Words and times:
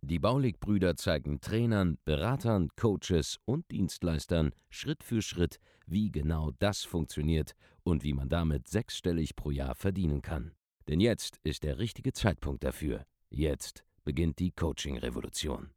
Die 0.00 0.18
Baulig-Brüder 0.18 0.96
zeigen 0.96 1.40
Trainern, 1.40 1.98
Beratern, 2.04 2.68
Coaches 2.76 3.38
und 3.44 3.70
Dienstleistern 3.70 4.52
Schritt 4.70 5.02
für 5.02 5.22
Schritt, 5.22 5.58
wie 5.86 6.10
genau 6.10 6.50
das 6.58 6.84
funktioniert 6.84 7.54
und 7.82 8.04
wie 8.04 8.12
man 8.12 8.28
damit 8.28 8.68
sechsstellig 8.68 9.36
pro 9.36 9.50
Jahr 9.50 9.74
verdienen 9.74 10.22
kann. 10.22 10.52
Denn 10.88 11.00
jetzt 11.00 11.38
ist 11.44 11.62
der 11.62 11.78
richtige 11.78 12.12
Zeitpunkt 12.12 12.64
dafür. 12.64 13.04
Jetzt 13.30 13.84
beginnt 14.04 14.38
die 14.38 14.50
Coaching-Revolution. 14.50 15.70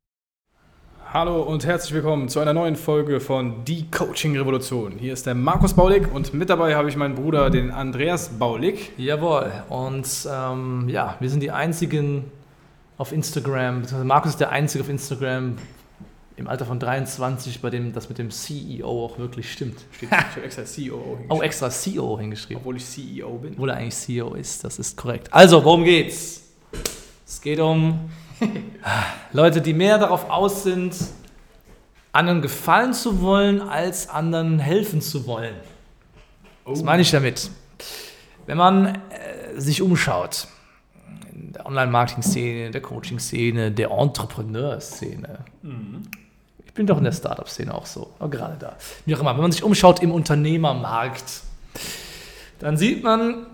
Hallo 1.13 1.43
und 1.43 1.65
herzlich 1.65 1.93
willkommen 1.93 2.29
zu 2.29 2.39
einer 2.39 2.53
neuen 2.53 2.75
Folge 2.75 3.19
von 3.19 3.63
Die 3.63 3.89
Coaching 3.91 4.35
Revolution. 4.35 4.97
Hier 4.97 5.13
ist 5.13 5.27
der 5.27 5.35
Markus 5.35 5.75
Baulig 5.75 6.11
und 6.11 6.33
mit 6.33 6.49
dabei 6.49 6.75
habe 6.75 6.89
ich 6.89 6.97
meinen 6.97 7.13
Bruder, 7.13 7.51
den 7.51 7.69
Andreas 7.69 8.39
Baulig. 8.39 8.91
Jawohl, 8.97 9.51
und 9.69 10.27
ähm, 10.29 10.89
ja, 10.89 11.15
wir 11.19 11.29
sind 11.29 11.41
die 11.41 11.51
einzigen 11.51 12.31
auf 12.97 13.11
Instagram, 13.11 13.81
beziehungsweise 13.81 14.05
Markus 14.05 14.31
ist 14.31 14.39
der 14.39 14.51
einzige 14.51 14.83
auf 14.83 14.89
Instagram 14.89 15.57
im 16.37 16.47
Alter 16.47 16.65
von 16.65 16.79
23, 16.79 17.61
bei 17.61 17.69
dem 17.69 17.93
das 17.93 18.09
mit 18.09 18.17
dem 18.17 18.29
CEO 18.29 19.05
auch 19.05 19.17
wirklich 19.17 19.51
stimmt. 19.51 19.79
Steht, 19.91 20.09
ich 20.11 20.17
habe 20.17 20.43
extra 20.43 20.65
CEO 20.65 20.97
hingeschrieben. 20.97 21.31
Oh, 21.31 21.41
extra 21.41 21.69
CEO 21.69 22.19
hingeschrieben. 22.19 22.57
Obwohl 22.57 22.77
ich 22.77 22.85
CEO 22.85 23.37
bin. 23.37 23.53
Obwohl 23.53 23.69
er 23.69 23.77
eigentlich 23.77 23.95
CEO 23.95 24.33
ist, 24.33 24.63
das 24.63 24.79
ist 24.79 24.97
korrekt. 24.97 25.33
Also, 25.33 25.63
worum 25.63 25.83
geht's? 25.83 26.41
Es 27.25 27.41
geht 27.41 27.59
um 27.59 28.09
Leute, 29.31 29.61
die 29.61 29.73
mehr 29.73 29.97
darauf 29.97 30.29
aus 30.29 30.63
sind, 30.63 30.95
anderen 32.11 32.41
gefallen 32.41 32.93
zu 32.93 33.21
wollen, 33.21 33.61
als 33.61 34.09
anderen 34.09 34.59
helfen 34.59 35.01
zu 35.01 35.25
wollen. 35.27 35.55
Was 36.65 36.83
meine 36.83 37.01
ich 37.01 37.11
damit? 37.11 37.49
Wenn 38.45 38.57
man 38.57 38.87
äh, 38.87 39.59
sich 39.59 39.81
umschaut, 39.81 40.47
der 41.55 41.65
Online-Marketing-Szene, 41.65 42.71
der 42.71 42.81
Coaching-Szene, 42.81 43.71
der 43.71 43.91
Entrepreneur-Szene. 43.91 45.39
Ich 46.65 46.73
bin 46.73 46.85
doch 46.85 46.97
in 46.97 47.05
der 47.05 47.13
Startup-Szene 47.13 47.73
auch 47.73 47.85
so, 47.85 48.13
aber 48.19 48.29
gerade 48.29 48.57
da. 48.59 48.75
Wie 49.05 49.15
auch 49.15 49.21
immer, 49.21 49.33
wenn 49.33 49.41
man 49.41 49.51
sich 49.51 49.63
umschaut 49.63 50.01
im 50.01 50.11
Unternehmermarkt, 50.11 51.41
dann 52.59 52.77
sieht 52.77 53.03
man, 53.03 53.47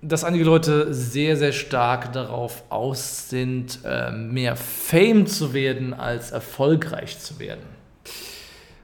dass 0.00 0.22
einige 0.22 0.44
Leute 0.44 0.94
sehr, 0.94 1.36
sehr 1.36 1.52
stark 1.52 2.12
darauf 2.12 2.62
aus 2.68 3.28
sind, 3.28 3.80
äh, 3.84 4.12
mehr 4.12 4.54
Fame 4.54 5.26
zu 5.26 5.52
werden, 5.52 5.92
als 5.92 6.30
erfolgreich 6.30 7.18
zu 7.18 7.40
werden. 7.40 7.64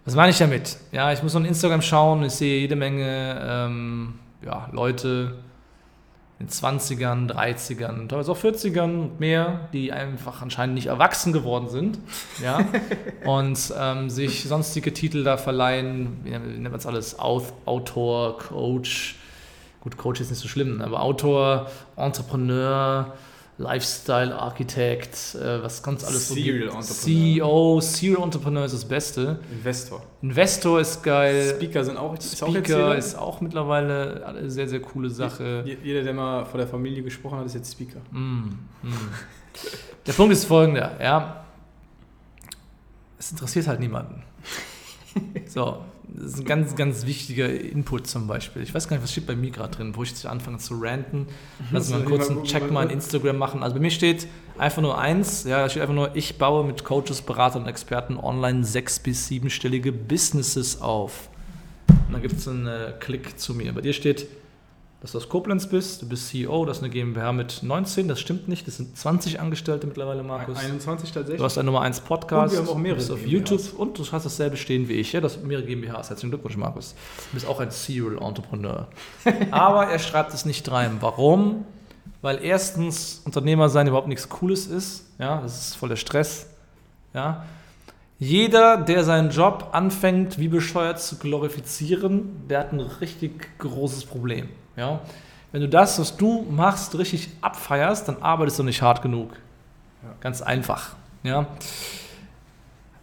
Was 0.05 0.17
meine 0.17 0.31
ich 0.31 0.39
damit? 0.39 0.77
Ja, 0.93 1.13
ich 1.13 1.23
muss 1.23 1.35
auf 1.37 1.45
Instagram 1.45 1.81
schauen, 1.81 2.25
ich 2.25 2.33
sehe 2.33 2.61
jede 2.61 2.77
Menge 2.77 3.41
ähm, 3.43 4.15
ja, 4.45 4.69
Leute 4.73 5.37
in 6.41 6.49
20ern, 6.49 7.31
30ern, 7.31 8.09
teilweise 8.09 8.33
auch 8.33 8.37
40ern 8.39 9.01
und 9.03 9.21
mehr, 9.21 9.69
die 9.73 9.93
einfach 9.93 10.43
anscheinend 10.43 10.75
nicht 10.75 10.87
erwachsen 10.87 11.33
geworden 11.33 11.69
sind 11.69 11.99
ja, 12.43 12.61
und 13.25 13.73
ähm, 13.79 14.11
sich 14.11 14.43
sonstige 14.45 14.93
Titel 14.93 15.23
da 15.25 15.37
verleihen, 15.37 16.19
wie 16.25 16.31
nennt 16.31 16.63
man 16.65 16.73
das 16.73 16.87
alles, 16.87 17.19
Au- 17.19 17.43
Autor, 17.67 18.39
Coach, 18.39 19.17
gut, 19.81 19.97
Coach 19.97 20.21
ist 20.21 20.31
nicht 20.31 20.41
so 20.41 20.49
schlimm, 20.49 20.83
aber 20.83 21.03
Autor, 21.03 21.71
Entrepreneur, 21.97 23.13
Lifestyle 23.57 24.35
Architect, 24.35 25.37
äh, 25.37 25.63
was 25.63 25.81
ganz 25.83 26.03
alles 26.05 26.27
so 26.29 26.35
Serial 26.35 26.69
gibt. 26.69 26.75
Entrepreneur. 26.75 26.85
CEO, 26.85 27.81
Serial 27.81 28.23
Entrepreneur 28.25 28.65
ist 28.65 28.75
das 28.75 28.85
Beste. 28.85 29.39
Investor. 29.53 30.03
Investor 30.23 30.81
ist 30.81 31.03
geil. 31.05 31.55
Speaker 31.57 31.85
sind 31.85 31.97
auch, 31.97 32.17
ist 32.19 32.43
auch 32.43 32.49
Speaker 32.49 32.69
jeder? 32.79 32.97
ist 32.97 33.15
auch 33.17 33.41
mittlerweile 33.41 34.27
eine 34.27 34.51
sehr, 34.51 34.67
sehr 34.69 34.81
coole 34.81 35.09
Sache. 35.09 35.63
Je- 35.65 35.77
Jeder, 35.85 36.03
der 36.03 36.15
mal 36.15 36.45
vor 36.45 36.59
der 36.59 36.67
Familie 36.67 37.03
gesprochen 37.05 37.39
hat, 37.39 37.47
ist 37.47 37.55
jetzt 37.55 37.73
Speaker. 37.73 38.01
Mm, 38.11 38.49
mm. 38.83 38.93
Der 40.07 40.13
Punkt 40.15 40.33
ist 40.33 40.47
folgender, 40.47 40.97
ja. 41.01 41.45
Es 43.19 43.31
interessiert 43.31 43.67
halt 43.69 43.81
niemanden. 43.81 44.23
So, 45.47 45.79
das 46.09 46.33
ist 46.33 46.41
ein 46.41 46.45
ganz, 46.45 46.77
ganz 46.77 47.07
wichtiger 47.07 47.49
Input 47.49 48.07
zum 48.07 48.27
Beispiel. 48.27 48.63
Ich 48.63 48.75
weiß 48.75 48.89
gar 48.89 48.97
nicht, 48.97 49.05
was 49.05 49.13
steht 49.13 49.27
bei 49.27 49.35
mir 49.37 49.51
gerade 49.51 49.77
drin, 49.77 49.97
wo 49.97 50.03
ich 50.03 50.11
jetzt 50.11 50.27
anfange 50.27 50.59
zu 50.59 50.75
ranten. 50.81 51.27
Lass 51.73 51.91
mal 51.91 51.97
einen 51.97 52.05
kurzen 52.05 52.45
Check 52.45 52.71
mal 52.71 52.85
in 52.85 52.91
Instagram 52.91 53.37
machen. 53.37 53.63
Also 53.63 53.75
bei 53.75 53.81
mir 53.81 53.91
steht 53.91 54.27
einfach 54.59 54.83
nur 54.83 54.99
eins, 54.99 55.45
ja, 55.45 55.63
da 55.63 55.69
steht 55.69 55.83
einfach 55.83 55.95
nur, 55.95 56.15
ich 56.15 56.39
baue 56.39 56.65
mit 56.65 56.85
Coaches, 56.85 57.23
Beratern 57.23 57.63
und 57.63 57.69
Experten 57.69 58.17
online 58.17 58.65
sechs- 58.65 58.99
bis 59.01 59.27
siebenstellige 59.27 59.93
Businesses 59.93 60.81
auf. 60.81 61.29
Und 61.89 62.13
dann 62.13 62.23
gibt 62.23 62.39
es 62.39 62.47
einen 62.47 62.67
äh, 62.67 62.93
Klick 63.01 63.39
zu 63.39 63.55
mir. 63.55 63.73
Bei 63.73 63.81
dir 63.81 63.93
steht, 63.93 64.27
dass 65.05 65.13
du 65.13 65.19
aus 65.19 65.29
Koblenz 65.29 65.67
bist, 65.67 66.01
du 66.01 66.09
bist 66.09 66.29
CEO, 66.29 66.65
das 66.65 66.79
ist 66.79 66.83
eine 66.83 66.91
GmbH 66.91 67.33
mit 67.33 67.63
19, 67.63 68.09
das 68.09 68.19
stimmt 68.19 68.49
nicht, 68.49 68.67
das 68.67 68.79
sind 68.79 68.97
20 68.97 69.39
Angestellte 69.39 69.87
mittlerweile, 69.87 70.23
Markus. 70.23 70.57
21 70.57 71.13
tatsächlich. 71.13 71.37
Du 71.37 71.45
hast 71.45 71.59
ein 71.59 71.67
Nummer 71.67 71.83
1 71.83 72.01
Podcast, 72.01 72.55
Und 72.55 72.63
wir 72.63 72.67
haben 72.67 72.75
auch 72.75 72.81
mehrere 72.81 72.97
bist 72.97 73.11
auf 73.11 73.19
GmbHs. 73.19 73.33
YouTube 73.33 73.79
und 73.79 73.99
du 73.99 74.11
hast 74.11 74.25
dasselbe 74.25 74.57
stehen 74.57 74.89
wie 74.89 74.95
ich, 74.95 75.13
ja, 75.13 75.21
das 75.21 75.43
mehrere 75.43 75.67
GmbHs. 75.67 76.09
Herzlichen 76.09 76.31
Glückwunsch, 76.31 76.57
Markus. 76.57 76.95
Du 77.29 77.35
bist 77.35 77.47
auch 77.47 77.61
ein 77.61 77.71
Serial 77.71 78.17
Entrepreneur. 78.17 78.89
Aber 79.51 79.89
er 79.89 79.99
schreibt 79.99 80.33
es 80.33 80.47
nicht 80.47 80.71
rein. 80.71 80.97
Warum? 81.01 81.67
Weil 82.23 82.43
erstens 82.43 83.21
Unternehmer 83.27 83.69
sein 83.69 83.87
überhaupt 83.87 84.09
nichts 84.09 84.31
Cooles 84.31 84.67
ist, 84.67 85.05
ja, 85.19 85.43
das 85.43 85.69
ist 85.69 85.77
voller 85.77 85.97
Stress, 85.97 86.47
ja. 87.13 87.45
Jeder, 88.19 88.77
der 88.77 89.05
seinen 89.05 89.31
Job 89.31 89.71
anfängt, 89.73 90.39
wie 90.39 90.49
bescheuert 90.49 91.01
zu 91.01 91.19
glorifizieren, 91.19 92.47
der 92.49 92.61
hat 92.61 92.73
ein 92.73 92.81
richtig 92.81 93.59
großes 93.59 94.05
Problem. 94.05 94.49
Ja? 94.77 95.01
Wenn 95.53 95.61
du 95.61 95.69
das, 95.69 95.99
was 95.99 96.17
du 96.17 96.43
machst, 96.51 96.97
richtig 96.97 97.29
abfeierst, 97.41 98.09
dann 98.09 98.23
arbeitest 98.23 98.59
du 98.59 98.63
nicht 98.63 98.83
hart 98.83 99.03
genug. 99.03 99.31
Ganz 100.21 100.43
einfach. 100.43 100.95
Ja? 101.23 101.47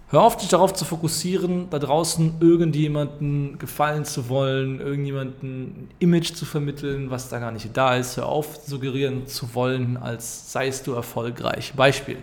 Hör 0.09 0.23
auf, 0.23 0.35
dich 0.35 0.49
darauf 0.49 0.73
zu 0.73 0.83
fokussieren, 0.83 1.69
da 1.69 1.79
draußen 1.79 2.35
irgendjemanden 2.41 3.57
gefallen 3.57 4.03
zu 4.03 4.28
wollen, 4.28 4.81
irgendjemanden 4.81 5.49
ein 5.49 5.89
Image 5.99 6.33
zu 6.33 6.43
vermitteln, 6.43 7.09
was 7.09 7.29
da 7.29 7.39
gar 7.39 7.51
nicht 7.51 7.69
da 7.75 7.95
ist. 7.95 8.17
Hör 8.17 8.25
auf, 8.25 8.59
suggerieren 8.66 9.28
zu 9.28 9.55
wollen, 9.55 9.95
als 9.95 10.51
seist 10.51 10.88
du 10.88 10.93
erfolgreich. 10.93 11.72
Beispiel. 11.78 12.17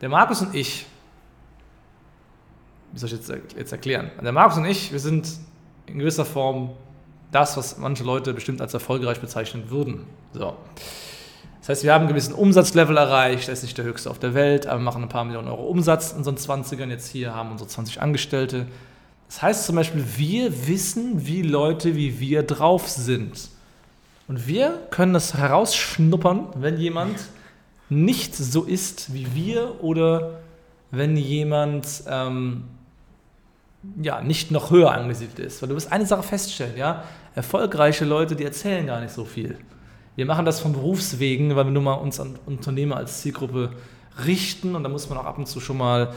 Der 0.00 0.08
Markus 0.08 0.40
und 0.40 0.54
ich, 0.54 0.86
wie 2.92 2.98
soll 2.98 3.08
ich 3.08 3.16
jetzt, 3.16 3.32
jetzt 3.56 3.72
erklären? 3.72 4.10
Der 4.22 4.32
Markus 4.32 4.58
und 4.58 4.64
ich, 4.64 4.92
wir 4.92 5.00
sind 5.00 5.28
in 5.86 5.98
gewisser 5.98 6.24
Form 6.24 6.70
das, 7.32 7.56
was 7.56 7.78
manche 7.78 8.04
Leute 8.04 8.32
bestimmt 8.32 8.60
als 8.60 8.74
erfolgreich 8.74 9.20
bezeichnen 9.20 9.70
würden. 9.70 10.06
So. 10.32 10.56
Das 11.60 11.68
heißt, 11.68 11.84
wir 11.84 11.92
haben 11.92 12.02
einen 12.02 12.08
gewissen 12.08 12.32
Umsatzlevel 12.32 12.96
erreicht, 12.96 13.48
er 13.48 13.52
ist 13.52 13.62
nicht 13.62 13.76
der 13.76 13.84
höchste 13.84 14.10
auf 14.10 14.18
der 14.18 14.32
Welt, 14.32 14.66
aber 14.66 14.80
wir 14.80 14.84
machen 14.84 15.02
ein 15.02 15.08
paar 15.10 15.24
Millionen 15.24 15.48
Euro 15.48 15.64
Umsatz 15.64 16.12
in 16.12 16.18
unseren 16.18 16.36
20ern 16.36 16.88
jetzt 16.88 17.10
hier, 17.10 17.34
haben 17.34 17.50
unsere 17.50 17.68
20 17.68 18.00
Angestellte. 18.00 18.66
Das 19.28 19.42
heißt 19.42 19.66
zum 19.66 19.76
Beispiel, 19.76 20.02
wir 20.16 20.66
wissen, 20.66 21.26
wie 21.26 21.42
Leute 21.42 21.94
wie 21.94 22.20
wir 22.20 22.42
drauf 22.42 22.88
sind. 22.88 23.50
Und 24.28 24.46
wir 24.46 24.78
können 24.90 25.12
das 25.12 25.34
herausschnuppern, 25.34 26.48
wenn 26.56 26.78
jemand 26.78 27.18
nicht 27.90 28.34
so 28.34 28.64
ist 28.64 29.12
wie 29.12 29.34
wir 29.34 29.82
oder 29.82 30.40
wenn 30.90 31.16
jemand 31.16 32.02
ähm, 32.08 32.64
ja, 34.00 34.20
nicht 34.20 34.50
noch 34.50 34.70
höher 34.70 34.92
angesiedelt 34.92 35.38
ist. 35.38 35.62
Weil 35.62 35.68
du 35.68 35.74
wirst 35.74 35.92
eine 35.92 36.06
Sache 36.06 36.22
feststellen, 36.22 36.76
ja, 36.76 37.04
erfolgreiche 37.34 38.04
Leute, 38.04 38.36
die 38.36 38.44
erzählen 38.44 38.86
gar 38.86 39.00
nicht 39.00 39.12
so 39.12 39.24
viel. 39.24 39.58
Wir 40.16 40.26
machen 40.26 40.44
das 40.44 40.60
von 40.60 40.72
Berufswegen, 40.72 41.54
weil 41.54 41.64
wir 41.64 41.70
nur 41.70 41.82
mal 41.82 41.94
uns 41.94 42.18
an 42.18 42.38
Unternehmer 42.46 42.96
als 42.96 43.22
Zielgruppe 43.22 43.70
richten 44.26 44.74
und 44.74 44.82
da 44.82 44.88
muss 44.88 45.08
man 45.08 45.18
auch 45.18 45.24
ab 45.24 45.38
und 45.38 45.46
zu 45.46 45.60
schon 45.60 45.78
mal 45.78 46.12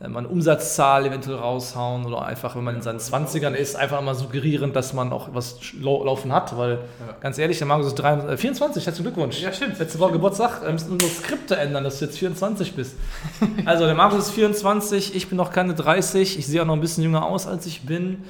mal 0.00 0.18
eine 0.20 0.28
Umsatzzahl 0.28 1.06
eventuell 1.06 1.38
raushauen 1.38 2.06
oder 2.06 2.22
einfach, 2.24 2.54
wenn 2.54 2.62
man 2.62 2.76
in 2.76 2.82
seinen 2.82 3.00
20ern 3.00 3.54
ist, 3.54 3.74
einfach 3.74 4.00
mal 4.00 4.14
suggerieren, 4.14 4.72
dass 4.72 4.92
man 4.92 5.12
auch 5.12 5.30
was 5.32 5.58
lau- 5.80 6.04
laufen 6.04 6.32
hat, 6.32 6.56
weil 6.56 6.74
Ja. 6.74 7.16
ganz 7.20 7.36
ehrlich, 7.38 7.58
der 7.58 7.66
Markus 7.66 7.88
ist 7.88 7.94
drei, 7.96 8.12
äh, 8.14 8.36
24, 8.36 8.86
herzlichen 8.86 9.12
Glückwunsch. 9.12 9.40
Ja, 9.40 9.52
stimmt. 9.52 9.76
Letzte 9.78 9.98
Woche 9.98 10.12
Geburtstag, 10.12 10.62
wir 10.62 10.70
müssen 10.70 10.92
unsere 10.92 11.10
Skripte 11.10 11.56
ändern, 11.56 11.82
dass 11.82 11.98
du 11.98 12.04
jetzt 12.04 12.16
24 12.18 12.74
bist. 12.74 12.96
Also, 13.64 13.86
der 13.86 13.94
Markus 13.96 14.26
ist 14.26 14.30
24, 14.30 15.16
ich 15.16 15.28
bin 15.28 15.36
noch 15.36 15.50
keine 15.52 15.74
30, 15.74 16.38
ich 16.38 16.46
sehe 16.46 16.62
auch 16.62 16.66
noch 16.66 16.74
ein 16.74 16.80
bisschen 16.80 17.02
jünger 17.02 17.26
aus, 17.26 17.48
als 17.48 17.66
ich 17.66 17.82
bin. 17.84 18.22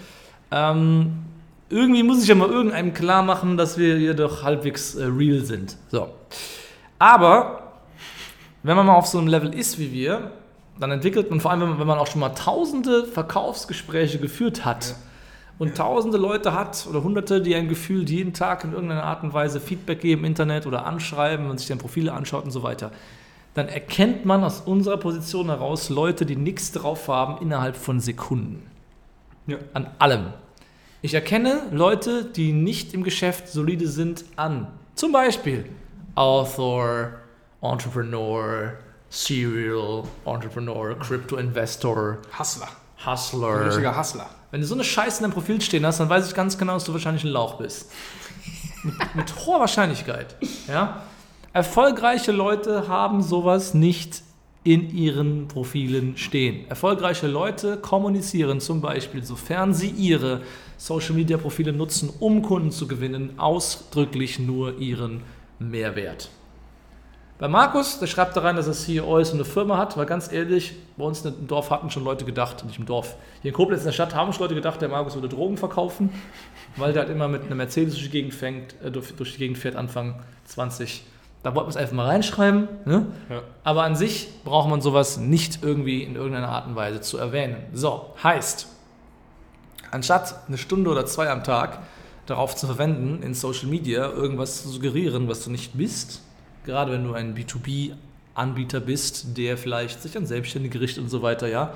Ähm, 0.51 1.19
irgendwie 1.69 2.03
muss 2.03 2.23
ich 2.23 2.29
ja 2.31 2.35
mal 2.35 2.49
irgendeinem 2.49 2.95
klar 2.95 3.23
machen, 3.23 3.59
dass 3.59 3.77
wir 3.77 3.97
hier 3.99 4.15
doch 4.15 4.43
halbwegs 4.43 4.95
äh, 4.95 5.05
real 5.05 5.41
sind. 5.45 5.77
So. 5.91 6.09
Aber, 6.99 7.75
wenn 8.63 8.75
man 8.75 8.87
mal 8.87 8.95
auf 8.95 9.07
so 9.07 9.19
einem 9.19 9.29
Level 9.29 9.53
ist 9.55 9.79
wie 9.79 9.93
wir, 9.93 10.31
dann 10.81 10.91
entwickelt 10.91 11.31
man, 11.31 11.41
vor 11.41 11.51
allem 11.51 11.61
wenn 11.61 11.69
man, 11.71 11.81
wenn 11.81 11.87
man 11.87 11.99
auch 11.99 12.07
schon 12.07 12.21
mal 12.21 12.31
tausende 12.31 13.05
Verkaufsgespräche 13.05 14.19
geführt 14.19 14.65
hat 14.65 14.95
und 15.59 15.77
tausende 15.77 16.19
Leute 16.19 16.55
hat 16.55 16.87
oder 16.89 17.03
hunderte, 17.03 17.43
die 17.43 17.55
ein 17.55 17.69
Gefühl 17.69 18.09
jeden 18.09 18.33
Tag 18.33 18.65
in 18.65 18.73
irgendeiner 18.73 19.05
Art 19.05 19.23
und 19.23 19.33
Weise 19.33 19.61
Feedback 19.61 20.01
geben 20.01 20.23
im 20.23 20.27
Internet 20.27 20.67
oder 20.67 20.87
anschreiben 20.87 21.51
und 21.51 21.59
sich 21.59 21.69
dann 21.69 21.79
Profile 21.79 22.13
anschaut 22.13 22.45
und 22.45 22.53
so 22.53 22.63
weiter, 22.63 22.93
dann 23.55 23.69
erkennt 23.69 24.25
man 24.25 24.45
aus 24.45 24.61
unserer 24.61 24.99
Position 24.99 25.47
heraus 25.47 25.89
Leute, 25.89 26.25
die 26.25 26.37
nichts 26.37 26.71
drauf 26.71 27.09
haben, 27.09 27.43
innerhalb 27.43 27.77
von 27.77 27.99
Sekunden. 27.99 28.63
Ja. 29.49 29.57
An 29.73 29.89
allem. 29.99 30.27
Ich 31.03 31.15
erkenne 31.15 31.63
Leute, 31.73 32.25
die 32.25 32.53
nicht 32.53 32.95
im 32.95 33.03
Geschäft 33.03 33.49
solide 33.49 33.89
sind, 33.89 34.25
an. 34.37 34.69
Zum 34.95 35.13
Beispiel 35.13 35.65
Author, 36.15 37.13
Entrepreneur, 37.61 38.75
Serial 39.11 40.05
Entrepreneur, 40.25 40.95
Crypto 40.99 41.37
Investor, 41.37 42.19
Hustler. 42.39 42.69
Hustler. 43.05 43.67
Richtiger 43.67 43.97
Hustler. 43.97 44.29
Wenn 44.51 44.61
du 44.61 44.67
so 44.67 44.75
eine 44.75 44.85
Scheiße 44.85 45.19
in 45.19 45.23
deinem 45.25 45.33
Profil 45.33 45.61
stehen 45.61 45.85
hast, 45.87 46.01
dann 46.01 46.09
weiß 46.09 46.29
ich 46.29 46.35
ganz 46.35 46.57
genau, 46.59 46.75
dass 46.75 46.85
du 46.85 46.93
wahrscheinlich 46.93 47.25
ein 47.25 47.31
Lauch 47.31 47.59
bist. 47.59 47.91
mit, 48.83 49.15
mit 49.15 49.47
hoher 49.47 49.61
Wahrscheinlichkeit. 49.61 50.37
Ja? 50.67 51.03
Erfolgreiche 51.53 52.33
Leute 52.33 52.89
haben 52.89 53.23
sowas 53.23 53.75
nicht 53.75 54.23
in 54.65 54.95
ihren 54.95 55.49
Profilen 55.49 56.17
stehen. 56.17 56.69
Erfolgreiche 56.69 57.27
Leute 57.27 57.79
kommunizieren 57.79 58.61
zum 58.61 58.81
Beispiel, 58.81 59.25
sofern 59.25 59.73
sie 59.73 59.89
ihre 59.89 60.43
Social-Media-Profile 60.77 61.73
nutzen, 61.73 62.11
um 62.21 62.43
Kunden 62.43 62.71
zu 62.71 62.87
gewinnen, 62.87 63.39
ausdrücklich 63.39 64.39
nur 64.39 64.79
ihren 64.79 65.23
Mehrwert. 65.59 66.31
Bei 67.39 67.47
Markus, 67.47 68.01
der 68.01 68.09
schreibt 68.09 68.37
da 68.37 68.41
rein, 68.41 68.57
dass 68.57 68.67
er 68.67 68.73
CEO 68.73 69.19
ist 69.19 69.31
und 69.31 69.37
eine 69.37 69.45
Firma 69.45 69.79
hat, 69.79 69.97
weil 69.97 70.07
ganz 70.07 70.33
ehrlich, 70.33 70.75
bei 70.97 71.05
uns 71.05 71.25
im 71.25 71.47
Dorf 71.47 71.71
hatten 71.71 71.89
schon 71.89 72.03
Leute 72.03 72.25
gedacht, 72.25 72.65
nicht 72.65 72.81
im 72.81 72.87
Dorf, 72.87 73.15
hier 73.43 73.51
in 73.51 73.55
Koblenz 73.55 73.83
in 73.83 73.87
der 73.87 73.93
Stadt 73.93 74.13
haben 74.13 74.33
schon 74.33 74.43
Leute 74.43 74.57
gedacht, 74.57 74.81
der 74.83 74.89
Markus 74.89 75.15
würde 75.15 75.29
Drogen 75.29 75.57
verkaufen, 75.57 76.11
weil 76.77 76.93
der 76.93 77.03
halt 77.03 77.13
immer 77.13 77.29
mit 77.29 77.45
einer 77.45 77.55
Mercedes 77.55 77.95
durch 77.95 78.07
die 78.07 78.11
Gegend, 78.11 78.35
fängt, 78.35 78.75
äh, 78.83 78.91
durch, 78.91 79.15
durch 79.15 79.35
die 79.35 79.39
Gegend 79.39 79.57
fährt, 79.57 79.77
Anfang 79.77 80.17
20. 80.47 81.05
Da 81.45 81.55
wollten 81.55 81.69
wir 81.69 81.71
es 81.71 81.77
einfach 81.77 81.95
mal 81.95 82.07
reinschreiben. 82.07 82.67
Ne? 82.85 83.07
Ja. 83.31 83.43
Aber 83.63 83.85
an 83.85 83.95
sich 83.95 84.29
braucht 84.43 84.69
man 84.69 84.81
sowas 84.81 85.19
nicht 85.19 85.63
irgendwie 85.63 86.03
in 86.03 86.17
irgendeiner 86.17 86.49
Art 86.49 86.67
und 86.67 86.75
Weise 86.75 87.01
zu 87.01 87.19
erwähnen. 87.19 87.59
So, 87.73 88.15
heißt, 88.21 88.67
anstatt 89.93 90.35
eine 90.49 90.59
Stunde 90.59 90.91
oder 90.91 91.07
zwei 91.07 91.31
am 91.31 91.45
Tag 91.45 91.79
darauf 92.27 92.57
zu 92.57 92.67
verwenden, 92.67 93.23
in 93.23 93.33
Social 93.33 93.69
Media 93.69 94.11
irgendwas 94.11 94.65
zu 94.65 94.69
suggerieren, 94.71 95.29
was 95.29 95.45
du 95.45 95.51
nicht 95.51 95.79
bist, 95.79 96.23
gerade 96.69 96.93
wenn 96.93 97.03
du 97.03 97.15
ein 97.15 97.35
B2B-Anbieter 97.35 98.81
bist, 98.81 99.39
der 99.39 99.57
vielleicht 99.57 100.03
sich 100.03 100.19
an 100.19 100.27
Selbstständige 100.27 100.81
richtet 100.83 101.03
und 101.03 101.09
so 101.09 101.23
weiter, 101.23 101.49
ja. 101.49 101.73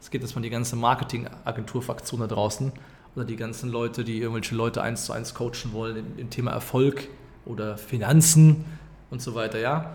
Es 0.00 0.10
geht 0.10 0.22
jetzt 0.22 0.34
mal 0.34 0.40
die 0.40 0.48
ganze 0.48 0.76
Marketing-Agentur-Fraktion 0.76 2.20
da 2.20 2.26
draußen 2.26 2.72
oder 3.14 3.26
die 3.26 3.36
ganzen 3.36 3.70
Leute, 3.70 4.02
die 4.02 4.18
irgendwelche 4.18 4.54
Leute 4.54 4.80
eins 4.80 5.04
zu 5.04 5.12
eins 5.12 5.34
coachen 5.34 5.72
wollen 5.72 5.96
im, 5.98 6.18
im 6.18 6.30
Thema 6.30 6.52
Erfolg 6.52 7.08
oder 7.44 7.76
Finanzen 7.76 8.64
und 9.10 9.20
so 9.20 9.34
weiter, 9.34 9.58
ja. 9.58 9.94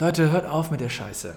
Leute, 0.00 0.32
hört 0.32 0.46
auf 0.46 0.72
mit 0.72 0.80
der 0.80 0.88
Scheiße. 0.88 1.36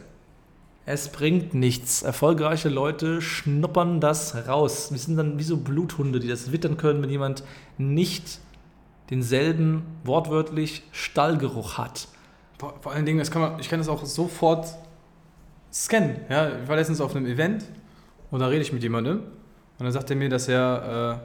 Es 0.88 1.12
bringt 1.12 1.54
nichts. 1.54 2.02
Erfolgreiche 2.02 2.70
Leute 2.70 3.22
schnuppern 3.22 4.02
das 4.02 4.48
raus. 4.48 4.88
Wir 4.90 4.98
sind 4.98 5.18
dann 5.18 5.38
wie 5.38 5.44
so 5.44 5.58
Bluthunde, 5.58 6.20
die 6.20 6.28
das 6.28 6.52
wittern 6.52 6.78
können, 6.78 7.04
wenn 7.04 7.12
jemand 7.12 7.44
nicht 7.78 8.40
denselben 9.12 9.84
wortwörtlich 10.04 10.82
Stallgeruch 10.92 11.78
hat. 11.78 12.08
Vor, 12.60 12.92
allen 12.92 13.06
Dingen, 13.06 13.20
das 13.20 13.32
kann 13.32 13.42
man, 13.42 13.60
ich 13.60 13.70
kann 13.70 13.80
das 13.80 13.88
auch 13.88 14.06
sofort 14.06 14.68
scannen. 15.72 16.18
Ja? 16.30 16.60
Ich 16.62 16.68
war 16.68 16.76
letztens 16.76 17.00
auf 17.00 17.16
einem 17.16 17.26
Event 17.26 17.64
und 18.32 18.42
da 18.42 18.48
rede 18.48 18.62
ich 18.62 18.74
mit 18.74 18.84
jemandem 18.84 19.20
und 19.20 19.86
dann 19.86 19.92
sagt 19.94 20.10
er 20.10 20.18
mir, 20.18 20.28
dass 20.28 20.50
er, 20.50 21.22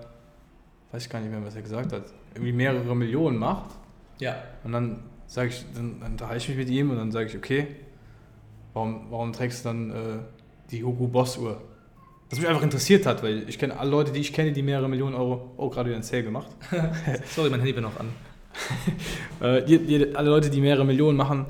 äh, 0.91 0.95
weiß 0.95 1.05
ich 1.05 1.11
gar 1.11 1.19
nicht 1.19 1.33
mehr, 1.33 1.45
was 1.45 1.57
er 1.57 1.63
gesagt 1.63 1.93
hat, 1.93 2.05
irgendwie 2.35 2.53
mehrere 2.53 2.95
Millionen 2.95 3.37
macht. 3.37 3.71
Ja. 4.21 4.37
Und 4.63 4.73
dann 4.73 5.01
sage 5.27 5.49
ich, 5.49 5.65
dann, 5.75 6.01
dann 6.01 6.13
unterhalte 6.13 6.39
ich 6.39 6.49
mich 6.51 6.59
mit 6.59 6.69
ihm 6.69 6.91
und 6.91 6.97
dann 6.99 7.11
sage 7.11 7.27
ich, 7.27 7.37
okay, 7.37 7.67
warum, 8.73 9.07
warum 9.11 9.33
trägst 9.33 9.65
du 9.65 9.71
dann 9.71 9.91
äh, 9.91 9.95
die 10.71 10.85
Hugo 10.85 11.09
Boss 11.09 11.37
Uhr? 11.37 11.61
Was 12.31 12.39
mich 12.39 12.49
einfach 12.49 12.63
interessiert 12.63 13.07
hat, 13.07 13.25
weil 13.25 13.49
ich 13.49 13.59
kenne 13.59 13.77
alle 13.77 13.91
Leute, 13.91 14.13
die 14.13 14.21
ich 14.21 14.33
kenne, 14.33 14.53
die 14.53 14.63
mehrere 14.63 14.89
Millionen 14.89 15.17
Euro, 15.17 15.53
oh, 15.57 15.69
gerade 15.69 15.89
wieder 15.89 15.97
ein 15.97 16.05
Sale 16.05 16.23
gemacht. 16.23 16.49
Sorry, 17.35 17.51
mein 17.51 17.61
Handy 17.61 17.75
war 17.75 17.83
noch 17.83 17.99
an. 17.99 18.09
Äh, 19.41 19.63
die, 19.65 19.79
die, 19.79 20.15
alle 20.17 20.31
Leute, 20.31 20.49
die 20.49 20.61
mehrere 20.61 20.85
Millionen 20.85 21.17
machen, 21.19 21.47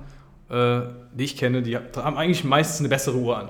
äh, 0.50 0.80
die 1.12 1.24
ich 1.24 1.36
kenne, 1.36 1.62
die 1.62 1.76
haben 1.76 2.16
eigentlich 2.16 2.42
meistens 2.44 2.80
eine 2.80 2.88
bessere 2.88 3.16
Uhr 3.16 3.36
an. 3.38 3.48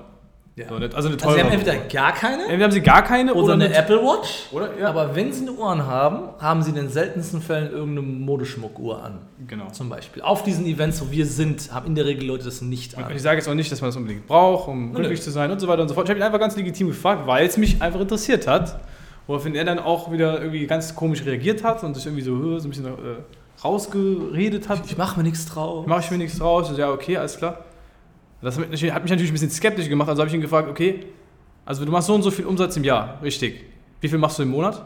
Ja. 0.56 0.68
So, 0.68 0.74
also 0.74 0.86
eine 0.86 0.94
Also 0.96 1.08
teure 1.16 1.34
sie 1.34 1.40
haben 1.42 1.50
entweder 1.52 1.76
gar 1.92 2.12
keine 2.12 2.42
Entweder 2.44 2.64
haben 2.64 2.70
sie 2.72 2.80
gar 2.80 3.02
keine 3.02 3.34
oder 3.34 3.54
eine 3.54 3.64
eine- 3.64 3.74
Apple 3.74 3.96
Watch. 4.02 4.46
Oder, 4.52 4.70
ja. 4.78 4.88
Aber 4.90 5.14
wenn 5.16 5.32
sie 5.32 5.42
eine 5.42 5.52
Uhr 5.52 5.86
haben, 5.86 6.28
haben 6.38 6.62
sie 6.62 6.70
in 6.70 6.76
den 6.76 6.88
seltensten 6.90 7.40
Fällen 7.40 7.72
irgendeine 7.72 8.02
Modeschmuckuhr 8.06 9.02
an. 9.02 9.18
Genau. 9.48 9.68
Zum 9.70 9.88
Beispiel. 9.88 10.22
Auf 10.22 10.42
diesen 10.44 10.64
Events, 10.66 11.00
wo 11.00 11.10
wir 11.10 11.26
sind, 11.26 11.72
haben 11.72 11.86
in 11.86 11.94
der 11.96 12.04
Regel 12.04 12.26
Leute 12.28 12.44
das 12.44 12.60
nicht 12.62 12.94
Und 12.96 13.04
an. 13.04 13.12
ich 13.16 13.22
sage 13.22 13.38
jetzt 13.38 13.48
auch 13.48 13.54
nicht, 13.54 13.72
dass 13.72 13.80
man 13.80 13.88
das 13.88 13.96
unbedingt 13.96 14.26
braucht, 14.28 14.68
um 14.68 14.90
Nö. 14.92 14.98
glücklich 14.98 15.22
zu 15.22 15.30
sein 15.30 15.50
und 15.50 15.58
so 15.60 15.66
weiter 15.66 15.82
und 15.82 15.88
so 15.88 15.94
fort. 15.94 16.06
Ich 16.06 16.10
habe 16.10 16.20
ihn 16.20 16.24
einfach 16.24 16.38
ganz 16.40 16.54
legitim 16.56 16.88
gefragt, 16.88 17.26
weil 17.26 17.46
es 17.46 17.56
mich 17.56 17.80
einfach 17.82 18.00
interessiert 18.00 18.46
hat. 18.46 18.78
Woraufhin 19.26 19.54
er 19.56 19.64
dann 19.64 19.78
auch 19.78 20.12
wieder 20.12 20.38
irgendwie 20.40 20.66
ganz 20.66 20.94
komisch 20.94 21.24
reagiert 21.24 21.64
hat 21.64 21.82
und 21.82 21.94
sich 21.94 22.04
irgendwie 22.04 22.22
so, 22.22 22.58
so 22.58 22.68
ein 22.68 22.70
bisschen 22.70 22.86
äh, 22.86 22.90
rausgeredet 23.62 24.68
hat. 24.68 24.84
Ich 24.86 24.96
mache 24.96 25.18
mir 25.18 25.24
nichts 25.24 25.46
drauf. 25.46 25.86
Mache 25.86 26.00
ich 26.00 26.10
mir 26.10 26.18
nichts 26.18 26.38
draus. 26.38 26.76
Ja, 26.76 26.90
okay, 26.90 27.16
alles 27.16 27.36
klar. 27.36 27.64
Das 28.40 28.58
hat 28.58 28.70
mich 28.70 28.82
hat 28.92 29.02
mich 29.02 29.10
natürlich 29.10 29.30
ein 29.30 29.34
bisschen 29.34 29.50
skeptisch 29.50 29.88
gemacht. 29.88 30.08
Also 30.08 30.20
habe 30.20 30.28
ich 30.28 30.34
ihn 30.34 30.40
gefragt, 30.40 30.68
okay, 30.68 31.06
also 31.64 31.84
du 31.84 31.92
machst 31.92 32.06
so 32.08 32.14
und 32.14 32.22
so 32.22 32.30
viel 32.30 32.44
Umsatz 32.46 32.76
im 32.76 32.84
Jahr, 32.84 33.18
richtig. 33.22 33.64
Wie 34.00 34.08
viel 34.08 34.18
machst 34.18 34.38
du 34.38 34.42
im 34.42 34.50
Monat? 34.50 34.84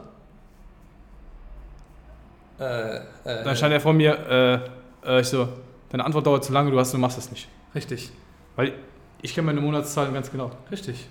Äh, 2.61 2.97
äh, 2.97 3.01
Dann 3.25 3.57
stand 3.57 3.73
er 3.73 3.81
vor 3.81 3.93
mir, 3.93 4.63
äh, 5.05 5.17
äh, 5.17 5.21
ich 5.21 5.29
so, 5.29 5.49
deine 5.91 6.05
Antwort 6.05 6.27
dauert 6.27 6.45
zu 6.45 6.53
lange, 6.53 6.71
du, 6.71 6.79
hast, 6.79 6.93
du 6.93 6.99
machst 6.99 7.19
das 7.19 7.31
nicht. 7.31 7.49
richtig. 7.75 8.11
Weil 8.57 8.73
ich 9.23 9.35
kenne 9.35 9.47
meine 9.47 9.61
Monatszahlen 9.61 10.13
ganz 10.15 10.31
genau. 10.31 10.51
Richtig. 10.71 11.07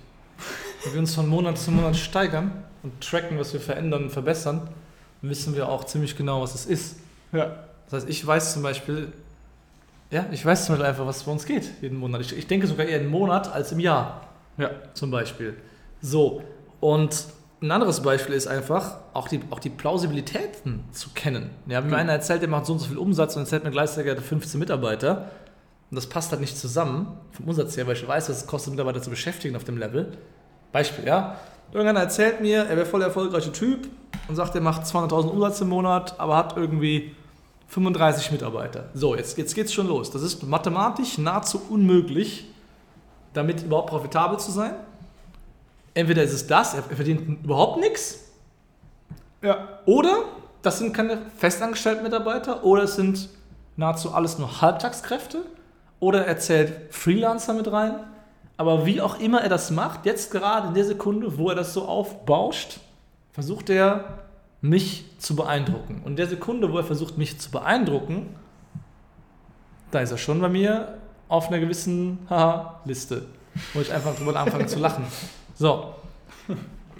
Wenn 0.84 0.94
wir 0.94 1.00
uns 1.00 1.16
von 1.16 1.28
Monat 1.28 1.58
zu 1.58 1.72
Monat 1.72 1.96
steigern 1.96 2.52
und 2.84 3.02
tracken, 3.02 3.38
was 3.40 3.52
wir 3.54 3.60
verändern 3.60 4.04
und 4.04 4.10
verbessern, 4.10 4.70
wissen 5.22 5.56
wir 5.56 5.68
auch 5.68 5.86
ziemlich 5.86 6.16
genau, 6.16 6.42
was 6.42 6.56
es 6.56 6.66
ist. 6.66 6.98
Ja. 7.32 7.56
Das 7.86 8.02
heißt, 8.02 8.10
ich 8.10 8.26
weiß 8.26 8.54
zum 8.54 8.64
Beispiel, 8.64 9.12
ja, 10.12 10.26
ich 10.32 10.46
weiß 10.46 10.66
zum 10.66 10.74
Beispiel 10.76 10.90
einfach, 10.90 11.06
was 11.06 11.24
bei 11.24 11.32
uns 11.32 11.46
geht 11.46 11.70
jeden 11.82 11.98
Monat. 11.98 12.22
Ich, 12.22 12.38
ich 12.38 12.48
denke 12.48 12.68
sogar 12.68 12.86
eher 12.86 13.02
im 13.02 13.10
Monat 13.10 13.52
als 13.52 13.72
im 13.72 13.80
Jahr, 13.80 14.22
Ja. 14.58 14.70
zum 14.94 15.12
Beispiel. 15.12 15.56
So, 16.02 16.42
und 16.80 17.26
ein 17.62 17.72
anderes 17.72 18.02
Beispiel 18.02 18.36
ist 18.36 18.48
einfach, 18.48 18.98
auch 19.14 19.28
die, 19.28 19.40
auch 19.50 19.60
die 19.60 19.70
Plausibilitäten 19.72 20.84
zu 20.92 21.10
kennen. 21.16 21.50
Ja, 21.66 21.82
wenn 21.84 21.90
mir 21.90 21.98
einer 21.98 22.14
erzählt, 22.14 22.42
der 22.42 22.50
macht 22.50 22.66
so 22.68 22.74
und 22.74 22.80
so 22.80 22.86
viel 22.88 22.98
Umsatz 22.98 23.36
und 23.36 23.42
erzählt 23.44 23.64
mir 23.64 23.72
gleichzeitig, 23.72 24.12
er 24.12 24.16
hat 24.18 24.24
15 24.24 24.60
Mitarbeiter, 24.60 25.32
und 25.90 25.96
das 25.96 26.08
passt 26.08 26.32
halt 26.32 26.42
nicht 26.42 26.58
zusammen, 26.58 27.08
vom 27.32 27.48
Umsatz 27.48 27.76
her, 27.78 27.88
weil 27.88 27.96
ich 27.96 28.08
weiß, 28.08 28.30
was 28.30 28.38
es 28.42 28.48
kostet, 28.48 28.72
Mitarbeiter 28.74 29.02
zu 29.02 29.10
beschäftigen 29.10 29.56
auf 29.56 29.64
dem 29.64 29.78
Level. 29.78 30.18
Beispiel, 30.72 31.06
ja. 31.08 31.38
Irgendeiner 31.72 32.02
erzählt 32.02 32.42
mir, 32.42 32.64
er 32.66 32.76
wäre 32.78 32.86
voll 32.86 33.00
der 33.00 33.08
erfolgreiche 33.08 33.52
Typ 33.52 33.88
und 34.28 34.36
sagt, 34.36 34.56
er 34.56 34.62
macht 34.62 34.84
200.000 34.84 35.28
Umsatz 35.30 35.62
im 35.62 35.70
Monat, 35.70 36.20
aber 36.20 36.36
hat 36.38 36.58
irgendwie 36.58 37.16
35 37.68 38.32
Mitarbeiter. 38.32 38.90
So, 38.94 39.16
jetzt, 39.16 39.38
jetzt 39.38 39.56
geht's 39.56 39.74
schon 39.74 39.88
los. 39.88 40.12
Das 40.12 40.22
ist 40.22 40.44
mathematisch 40.44 41.18
nahezu 41.18 41.62
unmöglich, 41.70 42.46
damit 43.34 43.64
überhaupt 43.64 43.90
profitabel 43.90 44.40
zu 44.40 44.52
sein. 44.52 44.74
Entweder 45.94 46.24
ist 46.24 46.34
es 46.34 46.48
das, 46.48 46.74
er 46.76 46.84
verdient 46.84 47.44
überhaupt 47.44 47.80
nichts, 47.80 48.20
Ja. 49.42 49.80
oder 49.86 50.24
das 50.62 50.80
sind 50.80 50.94
keine 50.94 51.18
festangestellten 51.38 52.04
Mitarbeiter, 52.04 52.64
oder 52.64 52.84
es 52.84 52.96
sind 52.96 53.30
nahezu 53.76 54.12
alles 54.14 54.38
nur 54.38 54.62
Halbtagskräfte, 54.62 55.44
oder 56.00 56.26
er 56.26 56.38
zählt 56.38 56.94
Freelancer 56.94 57.54
mit 57.54 57.72
rein. 57.72 57.96
Aber 58.58 58.86
wie 58.86 59.02
auch 59.02 59.20
immer 59.20 59.42
er 59.42 59.50
das 59.50 59.72
macht, 59.72 60.06
jetzt 60.06 60.32
gerade 60.32 60.68
in 60.70 60.74
der 60.74 60.86
Sekunde, 60.86 61.38
wo 61.38 61.50
er 61.50 61.56
das 61.56 61.74
so 61.74 61.86
aufbauscht, 61.86 62.80
versucht 63.38 63.70
er, 63.70 64.18
mich 64.62 65.06
zu 65.20 65.36
beeindrucken. 65.36 66.02
Und 66.04 66.14
in 66.14 66.16
der 66.16 66.26
Sekunde, 66.26 66.74
wo 66.74 66.78
er 66.80 66.84
versucht, 66.84 67.20
mich 67.20 67.38
zu 67.38 67.52
beeindrucken, 67.52 68.36
da 69.92 70.00
ist 70.00 70.10
er 70.10 70.18
schon 70.18 70.42
bei 70.42 70.50
mir 70.50 70.98
auf 71.28 71.50
einer 71.50 71.60
gewissen 71.60 72.18
Haha-Liste, 72.32 73.28
wo 73.76 73.82
ich 73.82 73.94
einfach 73.94 74.16
drüber 74.16 74.36
anfange 74.40 74.66
zu 74.66 74.80
lachen. 74.80 75.06
So. 75.54 75.94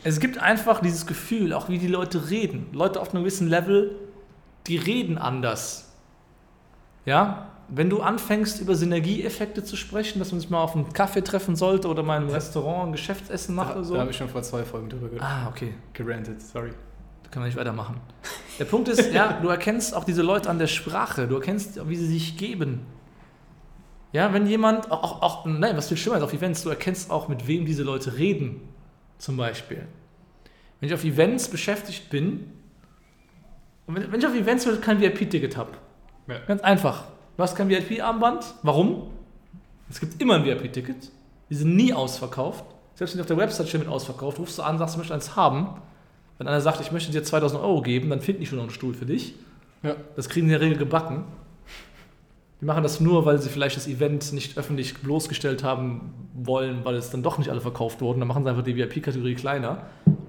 Es 0.04 0.20
gibt 0.20 0.38
einfach 0.38 0.80
dieses 0.80 1.08
Gefühl, 1.08 1.54
auch 1.54 1.70
wie 1.70 1.80
die 1.80 1.88
Leute 1.88 2.30
reden. 2.30 2.68
Leute 2.72 3.02
auf 3.02 3.16
einem 3.16 3.24
gewissen 3.24 3.48
Level, 3.48 3.96
die 4.68 4.78
reden 4.78 5.18
anders. 5.18 5.92
Ja? 7.04 7.48
Wenn 7.70 7.90
du 7.90 8.02
anfängst, 8.02 8.62
über 8.62 8.76
Synergieeffekte 8.76 9.64
zu 9.64 9.76
sprechen, 9.76 10.20
dass 10.20 10.32
man 10.32 10.40
sich 10.40 10.50
mal 10.50 10.62
auf 10.62 10.74
einen 10.76 10.94
Kaffee 10.94 11.22
treffen 11.22 11.56
sollte 11.58 11.90
oder 11.90 12.02
mal 12.02 12.22
im 12.22 12.30
Restaurant 12.30 12.88
ein 12.88 12.92
Geschäftsessen 12.94 13.56
macht 13.56 13.72
Da, 13.72 13.76
oder 13.76 13.84
so. 13.84 13.94
da 13.96 14.02
habe 14.02 14.12
ich 14.12 14.18
schon 14.18 14.30
vor 14.30 14.42
zwei 14.42 14.64
Folgen 14.64 14.90
drüber 14.90 15.10
ge 15.10 15.20
Ah, 15.20 15.48
okay. 15.50 15.74
gerantet, 15.94 16.42
sorry. 16.42 16.72
Da 17.24 17.30
können 17.30 17.44
wir 17.44 17.48
nicht 17.48 17.58
weitermachen. 17.58 18.00
Der 18.58 18.64
Punkt 18.66 18.88
ist, 18.88 19.12
ja, 19.12 19.34
du 19.42 19.50
erkennst 19.50 19.94
auch 19.94 20.06
diese 20.06 20.22
Leute 20.22 20.50
an 20.50 20.60
der 20.60 20.68
Sprache. 20.68 21.28
Du 21.28 21.36
erkennst, 21.36 21.86
wie 21.90 21.96
sie 21.98 22.08
sich 22.08 22.38
geben. 22.38 22.86
Ja, 24.14 24.32
wenn 24.34 24.48
jemand, 24.48 24.90
auch, 24.90 25.22
auch, 25.22 25.46
nein, 25.46 25.76
was 25.76 25.90
viel 25.90 25.98
schlimmer 25.98 26.18
ist 26.18 26.24
auf 26.24 26.32
Events, 26.34 26.64
du 26.64 26.70
erkennst 26.70 27.12
auch, 27.12 27.28
mit 27.28 27.48
wem 27.48 27.66
diese 27.66 27.84
Leute 27.84 28.18
reden. 28.18 28.62
Zum 29.18 29.36
Beispiel. 29.36 29.86
wenn 30.80 30.88
ich 30.88 30.94
auf 30.96 31.04
Events 31.04 31.50
beschäftigt 31.50 32.10
bin, 32.10 32.52
und 33.88 33.96
wenn, 33.96 34.12
wenn 34.12 34.20
ich 34.20 34.26
auf 34.28 34.36
Events 34.36 34.66
kein 34.82 35.02
VIP-Ticket 35.02 35.58
habe, 35.58 35.72
Ja. 36.28 36.38
ganz 36.48 36.62
einfach. 36.62 37.06
Du 37.38 37.44
hast 37.44 37.56
kein 37.56 37.70
VIP-Armband. 37.70 38.44
Warum? 38.64 39.12
Es 39.90 40.00
gibt 40.00 40.20
immer 40.20 40.36
ein 40.36 40.44
VIP-Ticket. 40.44 41.12
Die 41.50 41.56
sind 41.56 41.76
nie 41.76 41.94
ausverkauft. 41.94 42.66
Selbst 42.96 43.14
wenn 43.14 43.20
die 43.20 43.22
auf 43.22 43.28
der 43.28 43.38
Website 43.38 43.70
steht 43.70 43.82
mit 43.82 43.90
ausverkauft, 43.90 44.40
rufst 44.40 44.58
du 44.58 44.64
an, 44.64 44.80
sagst, 44.80 44.96
du 44.96 44.98
möchtest 44.98 45.14
eins 45.14 45.36
haben. 45.36 45.80
Wenn 46.40 46.48
einer 46.48 46.62
sagt, 46.62 46.82
ich 46.82 46.92
möchte 46.92 47.12
dir 47.12 47.24
2000 47.24 47.62
Euro 47.62 47.84
geben, 47.84 48.10
dann 48.10 48.22
finden 48.22 48.42
die 48.42 48.48
schon 48.48 48.58
noch 48.58 48.64
einen 48.64 48.74
Stuhl 48.74 48.96
für 48.96 49.06
dich. 49.06 49.36
Ja. 49.84 49.96
Das 50.16 50.30
kriegen 50.30 50.48
die 50.48 50.54
in 50.54 50.60
der 50.60 50.68
Regel 50.68 50.80
gebacken. 50.80 51.26
Die 52.60 52.66
machen 52.66 52.82
das 52.82 53.00
nur, 53.00 53.26
weil 53.26 53.40
sie 53.40 53.50
vielleicht 53.50 53.78
das 53.78 53.88
Event 53.88 54.34
nicht 54.34 54.58
öffentlich 54.58 54.98
bloßgestellt 54.98 55.64
haben 55.64 56.14
wollen, 56.34 56.84
weil 56.86 56.96
es 56.96 57.12
dann 57.12 57.22
doch 57.22 57.38
nicht 57.38 57.52
alle 57.52 57.62
verkauft 57.62 58.02
wurden. 58.02 58.20
Dann 58.20 58.28
machen 58.28 58.44
sie 58.44 58.50
einfach 58.50 58.64
die 58.64 58.76
VIP-Kategorie 58.76 59.36
kleiner. 59.36 59.84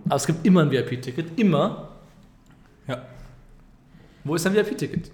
Aber 0.05 0.17
es 0.17 0.27
gibt 0.27 0.47
immer 0.47 0.61
ein 0.61 0.71
VIP-Ticket. 0.71 1.38
Immer. 1.41 1.88
Ja. 2.87 3.03
Wo 4.25 4.35
ist 4.35 4.45
dein 4.45 4.55
VIP-Ticket? 4.55 5.11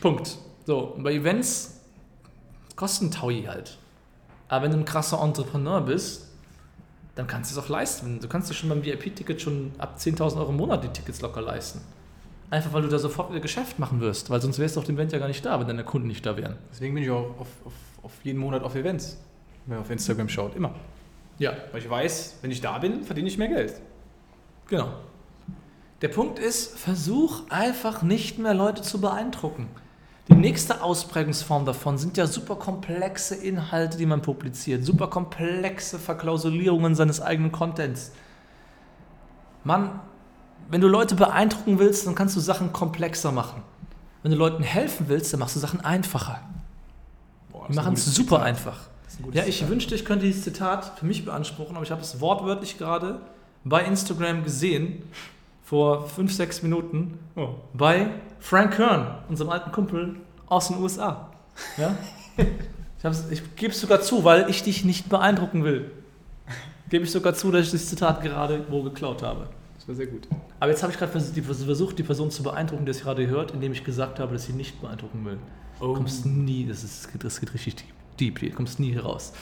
Punkt. 0.00 0.38
So, 0.64 0.78
und 0.78 1.02
bei 1.02 1.12
Events 1.14 1.80
kosten 2.76 3.10
Taui 3.10 3.44
halt. 3.44 3.78
Aber 4.48 4.64
wenn 4.64 4.72
du 4.72 4.78
ein 4.78 4.84
krasser 4.84 5.20
Entrepreneur 5.22 5.80
bist, 5.80 6.28
dann 7.14 7.26
kannst 7.26 7.50
du 7.50 7.58
es 7.58 7.64
auch 7.64 7.68
leisten. 7.68 8.20
Du 8.20 8.28
kannst 8.28 8.50
dir 8.50 8.54
schon 8.54 8.68
beim 8.68 8.84
VIP-Ticket 8.84 9.40
schon 9.40 9.72
ab 9.78 9.96
10.000 9.98 10.38
Euro 10.38 10.50
im 10.50 10.56
Monat 10.56 10.84
die 10.84 10.88
Tickets 10.88 11.20
locker 11.20 11.42
leisten. 11.42 11.80
Einfach 12.50 12.72
weil 12.72 12.82
du 12.82 12.88
da 12.88 12.98
sofort 12.98 13.30
wieder 13.30 13.40
Geschäft 13.40 13.78
machen 13.78 14.00
wirst, 14.00 14.28
weil 14.28 14.40
sonst 14.40 14.58
wärst 14.58 14.76
du 14.76 14.80
auf 14.80 14.86
dem 14.86 14.96
Event 14.96 15.12
ja 15.12 15.18
gar 15.18 15.28
nicht 15.28 15.44
da, 15.44 15.58
wenn 15.58 15.66
deine 15.66 15.84
Kunden 15.84 16.08
nicht 16.08 16.24
da 16.24 16.36
wären. 16.36 16.56
Deswegen 16.70 16.94
bin 16.94 17.02
ich 17.02 17.10
auch 17.10 17.38
auf, 17.38 17.48
auf, 17.64 17.72
auf 18.02 18.12
jeden 18.24 18.38
Monat 18.38 18.62
auf 18.62 18.74
Events. 18.74 19.18
Wenn 19.66 19.76
man 19.76 19.84
auf 19.84 19.90
Instagram 19.90 20.28
schaut, 20.28 20.54
immer. 20.54 20.74
Ja, 21.38 21.54
Weil 21.72 21.80
ich 21.80 21.88
weiß, 21.88 22.38
wenn 22.42 22.50
ich 22.50 22.60
da 22.60 22.78
bin, 22.78 23.04
verdiene 23.04 23.28
ich 23.28 23.38
mehr 23.38 23.48
Geld. 23.48 23.74
genau. 24.68 24.92
Der 26.02 26.08
Punkt 26.08 26.40
ist, 26.40 26.78
versuch 26.78 27.48
einfach 27.48 28.02
nicht 28.02 28.38
mehr 28.38 28.54
Leute 28.54 28.82
zu 28.82 29.00
beeindrucken. 29.00 29.68
Die 30.28 30.34
nächste 30.34 30.82
Ausprägungsform 30.82 31.66
davon 31.66 31.98
sind 31.98 32.16
ja 32.16 32.26
super 32.26 32.54
komplexe 32.56 33.34
Inhalte, 33.34 33.98
die 33.98 34.06
man 34.06 34.22
publiziert, 34.22 34.84
super 34.84 35.08
komplexe 35.08 35.98
Verklausulierungen 35.98 36.94
seines 36.94 37.20
eigenen 37.20 37.50
Contents. 37.50 38.12
Mann, 39.64 40.00
wenn 40.70 40.80
du 40.80 40.88
Leute 40.88 41.16
beeindrucken 41.16 41.78
willst, 41.78 42.06
dann 42.06 42.14
kannst 42.14 42.36
du 42.36 42.40
Sachen 42.40 42.72
komplexer 42.72 43.32
machen. 43.32 43.62
Wenn 44.22 44.30
du 44.30 44.38
Leuten 44.38 44.62
helfen 44.62 45.06
willst, 45.08 45.32
dann 45.32 45.40
machst 45.40 45.56
du 45.56 45.60
Sachen 45.60 45.80
einfacher. 45.80 46.40
Boah, 47.50 47.66
Die 47.68 47.74
machen 47.74 47.94
es 47.94 48.04
super 48.04 48.42
einfach. 48.42 48.78
Das 49.04 49.14
ist 49.14 49.20
ein 49.20 49.22
gutes 49.24 49.40
Ja, 49.40 49.46
ich 49.46 49.56
Zitat. 49.56 49.70
wünschte, 49.70 49.94
ich 49.96 50.04
könnte 50.04 50.26
dieses 50.26 50.44
Zitat 50.44 50.98
für 50.98 51.06
mich 51.06 51.24
beanspruchen, 51.24 51.74
aber 51.76 51.84
ich 51.84 51.90
habe 51.90 52.00
es 52.00 52.20
wortwörtlich 52.20 52.78
gerade 52.78 53.20
bei 53.64 53.84
Instagram 53.84 54.44
gesehen, 54.44 55.02
vor 55.72 56.06
fünf, 56.06 56.34
sechs 56.34 56.62
Minuten, 56.62 57.18
Oh. 57.34 57.54
bei 57.72 58.10
Frank 58.40 58.74
Kern, 58.74 59.20
unserem 59.30 59.48
alten 59.48 59.72
Kumpel 59.72 60.16
aus 60.46 60.68
den 60.68 60.76
USA. 60.82 61.30
Ja? 61.78 61.96
Ich, 63.04 63.32
ich 63.32 63.56
gebe 63.56 63.72
es 63.72 63.80
sogar 63.80 64.00
zu, 64.00 64.22
weil 64.22 64.48
ich 64.48 64.62
dich 64.62 64.84
nicht 64.84 65.08
beeindrucken 65.08 65.64
will. 65.64 65.90
Gebe 66.88 67.04
ich 67.04 67.10
sogar 67.10 67.34
zu, 67.34 67.50
dass 67.50 67.66
ich 67.66 67.72
das 67.72 67.86
Zitat 67.86 68.22
gerade 68.22 68.64
wo 68.70 68.84
geklaut 68.84 69.24
habe. 69.24 69.48
Das 69.74 69.88
war 69.88 69.96
sehr 69.96 70.06
gut. 70.06 70.28
Aber 70.60 70.70
jetzt 70.70 70.84
habe 70.84 70.92
ich 70.92 70.98
gerade 71.00 71.10
versucht, 71.10 71.98
die 71.98 72.04
Person 72.04 72.30
zu 72.30 72.44
beeindrucken, 72.44 72.84
die 72.84 72.92
es 72.92 73.00
gerade 73.00 73.26
hört, 73.26 73.50
indem 73.50 73.72
ich 73.72 73.82
gesagt 73.82 74.20
habe, 74.20 74.34
dass 74.34 74.44
sie 74.44 74.52
nicht 74.52 74.80
beeindrucken 74.80 75.24
will. 75.24 75.38
Oh. 75.80 75.86
Du 75.86 75.94
kommst 75.94 76.24
nie, 76.26 76.64
das, 76.64 76.84
ist, 76.84 77.08
das 77.18 77.40
geht 77.40 77.52
richtig 77.54 77.74
deep, 78.20 78.38
deep, 78.38 78.52
du 78.52 78.56
kommst 78.56 78.78
nie 78.78 78.92
hier 78.92 79.02
raus. 79.02 79.32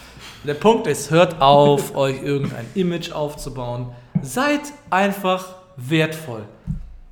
Der 0.44 0.54
Punkt 0.54 0.87
ist, 0.87 1.10
hört 1.10 1.42
auf, 1.42 1.94
euch 1.94 2.22
irgendein 2.22 2.64
Image 2.75 3.12
aufzubauen. 3.12 3.88
Seid 4.22 4.62
einfach 4.88 5.59
wertvoll. 5.76 6.44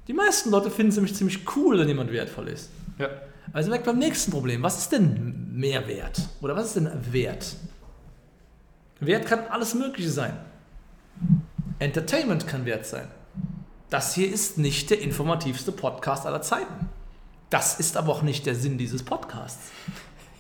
Die 0.06 0.12
meisten 0.12 0.50
Leute 0.50 0.70
finden 0.70 0.90
es 0.90 0.96
nämlich 0.96 1.14
ziemlich 1.14 1.56
cool, 1.56 1.78
wenn 1.78 1.88
jemand 1.88 2.12
wertvoll 2.12 2.48
ist. 2.48 2.70
Ja. 2.98 3.08
Also 3.52 3.70
weg 3.70 3.84
beim 3.84 3.98
nächsten 3.98 4.30
Problem. 4.30 4.62
Was 4.62 4.78
ist 4.78 4.92
denn 4.92 5.50
Mehrwert? 5.52 6.20
Oder 6.40 6.56
was 6.56 6.66
ist 6.66 6.76
denn 6.76 6.90
Wert? 7.12 7.56
Wert 9.00 9.26
kann 9.26 9.46
alles 9.48 9.74
Mögliche 9.74 10.10
sein. 10.10 10.36
Entertainment 11.78 12.46
kann 12.46 12.64
Wert 12.64 12.86
sein. 12.86 13.08
Das 13.90 14.14
hier 14.14 14.30
ist 14.32 14.58
nicht 14.58 14.90
der 14.90 15.00
informativste 15.00 15.72
Podcast 15.72 16.26
aller 16.26 16.42
Zeiten. 16.42 16.88
Das 17.50 17.80
ist 17.80 17.96
aber 17.96 18.12
auch 18.12 18.22
nicht 18.22 18.44
der 18.44 18.54
Sinn 18.54 18.78
dieses 18.78 19.02
Podcasts. 19.02 19.70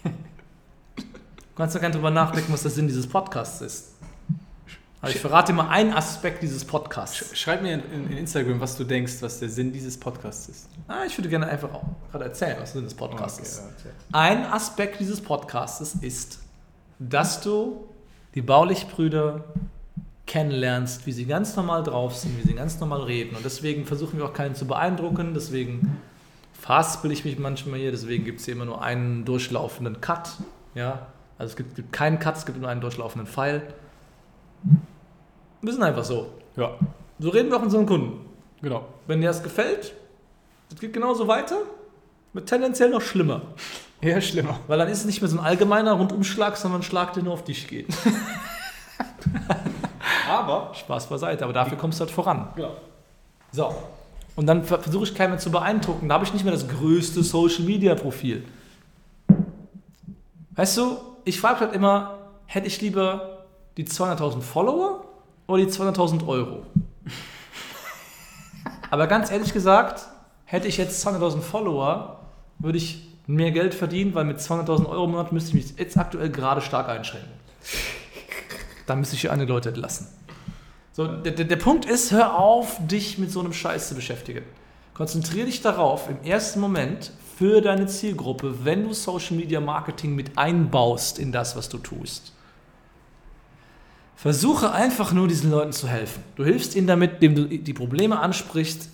Du 0.96 1.62
kannst 1.62 1.74
ja 1.74 1.80
gerne 1.80 1.96
drüber 1.96 2.12
nachdenken, 2.12 2.52
was 2.52 2.62
der 2.62 2.70
Sinn 2.70 2.86
dieses 2.86 3.08
Podcasts 3.08 3.60
ist. 3.62 3.97
Aber 5.00 5.10
ich 5.10 5.20
verrate 5.20 5.52
mal 5.52 5.68
einen 5.68 5.92
Aspekt 5.92 6.42
dieses 6.42 6.64
Podcasts. 6.64 7.36
Schreib 7.38 7.62
mir 7.62 7.74
in, 7.74 7.92
in, 7.92 8.10
in 8.10 8.18
Instagram, 8.18 8.60
was 8.60 8.76
du 8.76 8.84
denkst, 8.84 9.14
was 9.20 9.38
der 9.38 9.48
Sinn 9.48 9.72
dieses 9.72 9.96
Podcasts 9.96 10.48
ist. 10.48 10.68
Ah, 10.88 11.04
ich 11.06 11.16
würde 11.16 11.28
gerne 11.28 11.46
einfach 11.46 11.72
auch 11.72 11.84
gerade 12.10 12.24
erzählen, 12.24 12.56
was 12.58 12.72
der 12.72 12.80
Sinn 12.80 12.84
des 12.84 12.94
Podcasts 12.94 13.38
ist. 13.38 13.58
Okay, 13.60 13.72
okay. 13.78 13.90
Ein 14.12 14.44
Aspekt 14.46 14.98
dieses 14.98 15.20
Podcasts 15.20 15.94
ist, 16.00 16.40
dass 16.98 17.40
du 17.40 17.88
die 18.34 18.42
Baulich-Brüder 18.42 19.44
kennenlernst, 20.26 21.06
wie 21.06 21.12
sie 21.12 21.26
ganz 21.26 21.54
normal 21.54 21.84
drauf 21.84 22.16
sind, 22.16 22.36
wie 22.38 22.46
sie 22.46 22.54
ganz 22.54 22.80
normal 22.80 23.02
reden. 23.02 23.36
Und 23.36 23.44
deswegen 23.44 23.86
versuchen 23.86 24.18
wir 24.18 24.26
auch 24.26 24.32
keinen 24.32 24.56
zu 24.56 24.66
beeindrucken. 24.66 25.32
Deswegen 25.32 26.00
verhaspel 26.52 27.12
ich 27.12 27.24
mich 27.24 27.38
manchmal 27.38 27.78
hier. 27.78 27.92
Deswegen 27.92 28.24
gibt 28.24 28.40
es 28.40 28.46
hier 28.46 28.54
immer 28.54 28.64
nur 28.64 28.82
einen 28.82 29.24
durchlaufenden 29.24 30.00
Cut. 30.00 30.30
Ja? 30.74 31.06
Also 31.38 31.52
es 31.52 31.56
gibt, 31.56 31.76
gibt 31.76 31.92
keinen 31.92 32.18
Cut, 32.18 32.36
es 32.36 32.46
gibt 32.46 32.60
nur 32.60 32.68
einen 32.68 32.80
durchlaufenden 32.80 33.26
Pfeil. 33.26 33.62
Wir 35.68 35.74
sind 35.74 35.82
einfach 35.82 36.04
so. 36.04 36.28
Ja, 36.56 36.70
So 37.18 37.28
reden 37.28 37.50
wir 37.50 37.56
auch 37.56 37.60
mit 37.60 37.66
unseren 37.66 37.84
Kunden. 37.84 38.24
genau. 38.62 38.86
Wenn 39.06 39.20
dir 39.20 39.26
das 39.26 39.42
gefällt, 39.42 39.92
es 40.72 40.80
geht 40.80 40.94
genauso 40.94 41.28
weiter, 41.28 41.58
wird 42.32 42.48
tendenziell 42.48 42.88
noch 42.88 43.02
schlimmer. 43.02 43.42
Eher 44.00 44.22
schlimmer. 44.22 44.58
Weil 44.66 44.78
dann 44.78 44.88
ist 44.88 45.00
es 45.00 45.04
nicht 45.04 45.20
mehr 45.20 45.28
so 45.28 45.36
ein 45.38 45.44
allgemeiner 45.44 45.92
Rundumschlag, 45.92 46.56
sondern 46.56 46.80
ein 46.80 46.84
Schlag, 46.84 47.12
der 47.12 47.22
nur 47.22 47.34
auf 47.34 47.44
dich 47.44 47.68
geht. 47.68 47.88
Aber, 50.26 50.72
Spaß 50.74 51.08
beiseite, 51.08 51.44
aber 51.44 51.52
dafür 51.52 51.76
kommst 51.76 52.00
du 52.00 52.04
halt 52.04 52.10
voran. 52.12 52.48
genau. 52.56 52.76
So. 53.52 53.74
Und 54.36 54.46
dann 54.46 54.64
ver- 54.64 54.78
versuche 54.78 55.04
ich 55.04 55.14
keinen 55.14 55.32
mehr 55.32 55.38
zu 55.38 55.50
beeindrucken. 55.50 56.08
Da 56.08 56.14
habe 56.14 56.24
ich 56.24 56.32
nicht 56.32 56.44
mehr 56.44 56.52
das 56.54 56.66
größte 56.66 57.22
Social 57.22 57.64
Media 57.64 57.94
Profil. 57.94 58.42
Weißt 60.54 60.78
du, 60.78 60.96
ich 61.24 61.38
frage 61.38 61.60
halt 61.60 61.74
immer, 61.74 62.16
hätte 62.46 62.68
ich 62.68 62.80
lieber 62.80 63.44
die 63.76 63.84
200.000 63.86 64.40
Follower 64.40 65.04
oder 65.48 65.64
die 65.64 65.70
200.000 65.70 66.28
Euro? 66.28 66.62
Aber 68.90 69.06
ganz 69.06 69.30
ehrlich 69.30 69.52
gesagt, 69.52 70.06
hätte 70.44 70.68
ich 70.68 70.76
jetzt 70.76 71.04
200.000 71.06 71.40
Follower, 71.40 72.20
würde 72.58 72.78
ich 72.78 73.08
mehr 73.26 73.50
Geld 73.50 73.74
verdienen, 73.74 74.14
weil 74.14 74.24
mit 74.24 74.38
200.000 74.38 74.88
Euro 74.88 75.04
im 75.04 75.10
Monat 75.10 75.32
müsste 75.32 75.50
ich 75.50 75.54
mich 75.54 75.78
jetzt 75.78 75.96
aktuell 75.98 76.30
gerade 76.30 76.60
stark 76.60 76.88
einschränken. 76.88 77.30
Da 78.86 78.96
müsste 78.96 79.16
ich 79.16 79.22
hier 79.22 79.32
einige 79.32 79.52
Leute 79.52 79.68
entlassen. 79.70 80.06
So, 80.92 81.06
der, 81.06 81.32
der, 81.32 81.44
der 81.44 81.56
Punkt 81.56 81.84
ist, 81.84 82.10
hör 82.10 82.38
auf, 82.38 82.78
dich 82.86 83.18
mit 83.18 83.30
so 83.30 83.40
einem 83.40 83.52
Scheiß 83.52 83.88
zu 83.88 83.94
beschäftigen. 83.94 84.44
Konzentriere 84.94 85.46
dich 85.46 85.60
darauf, 85.60 86.08
im 86.08 86.22
ersten 86.22 86.58
Moment 86.60 87.12
für 87.36 87.60
deine 87.60 87.86
Zielgruppe, 87.86 88.64
wenn 88.64 88.84
du 88.84 88.94
Social 88.94 89.36
Media 89.36 89.60
Marketing 89.60 90.14
mit 90.16 90.36
einbaust 90.36 91.18
in 91.18 91.30
das, 91.30 91.54
was 91.54 91.68
du 91.68 91.78
tust. 91.78 92.32
Versuche 94.18 94.72
einfach 94.72 95.12
nur 95.12 95.28
diesen 95.28 95.48
Leuten 95.48 95.70
zu 95.70 95.86
helfen. 95.86 96.24
Du 96.34 96.44
hilfst 96.44 96.74
ihnen 96.74 96.88
damit, 96.88 97.22
indem 97.22 97.36
du 97.36 97.44
die 97.56 97.72
Probleme 97.72 98.18
ansprichst, 98.18 98.88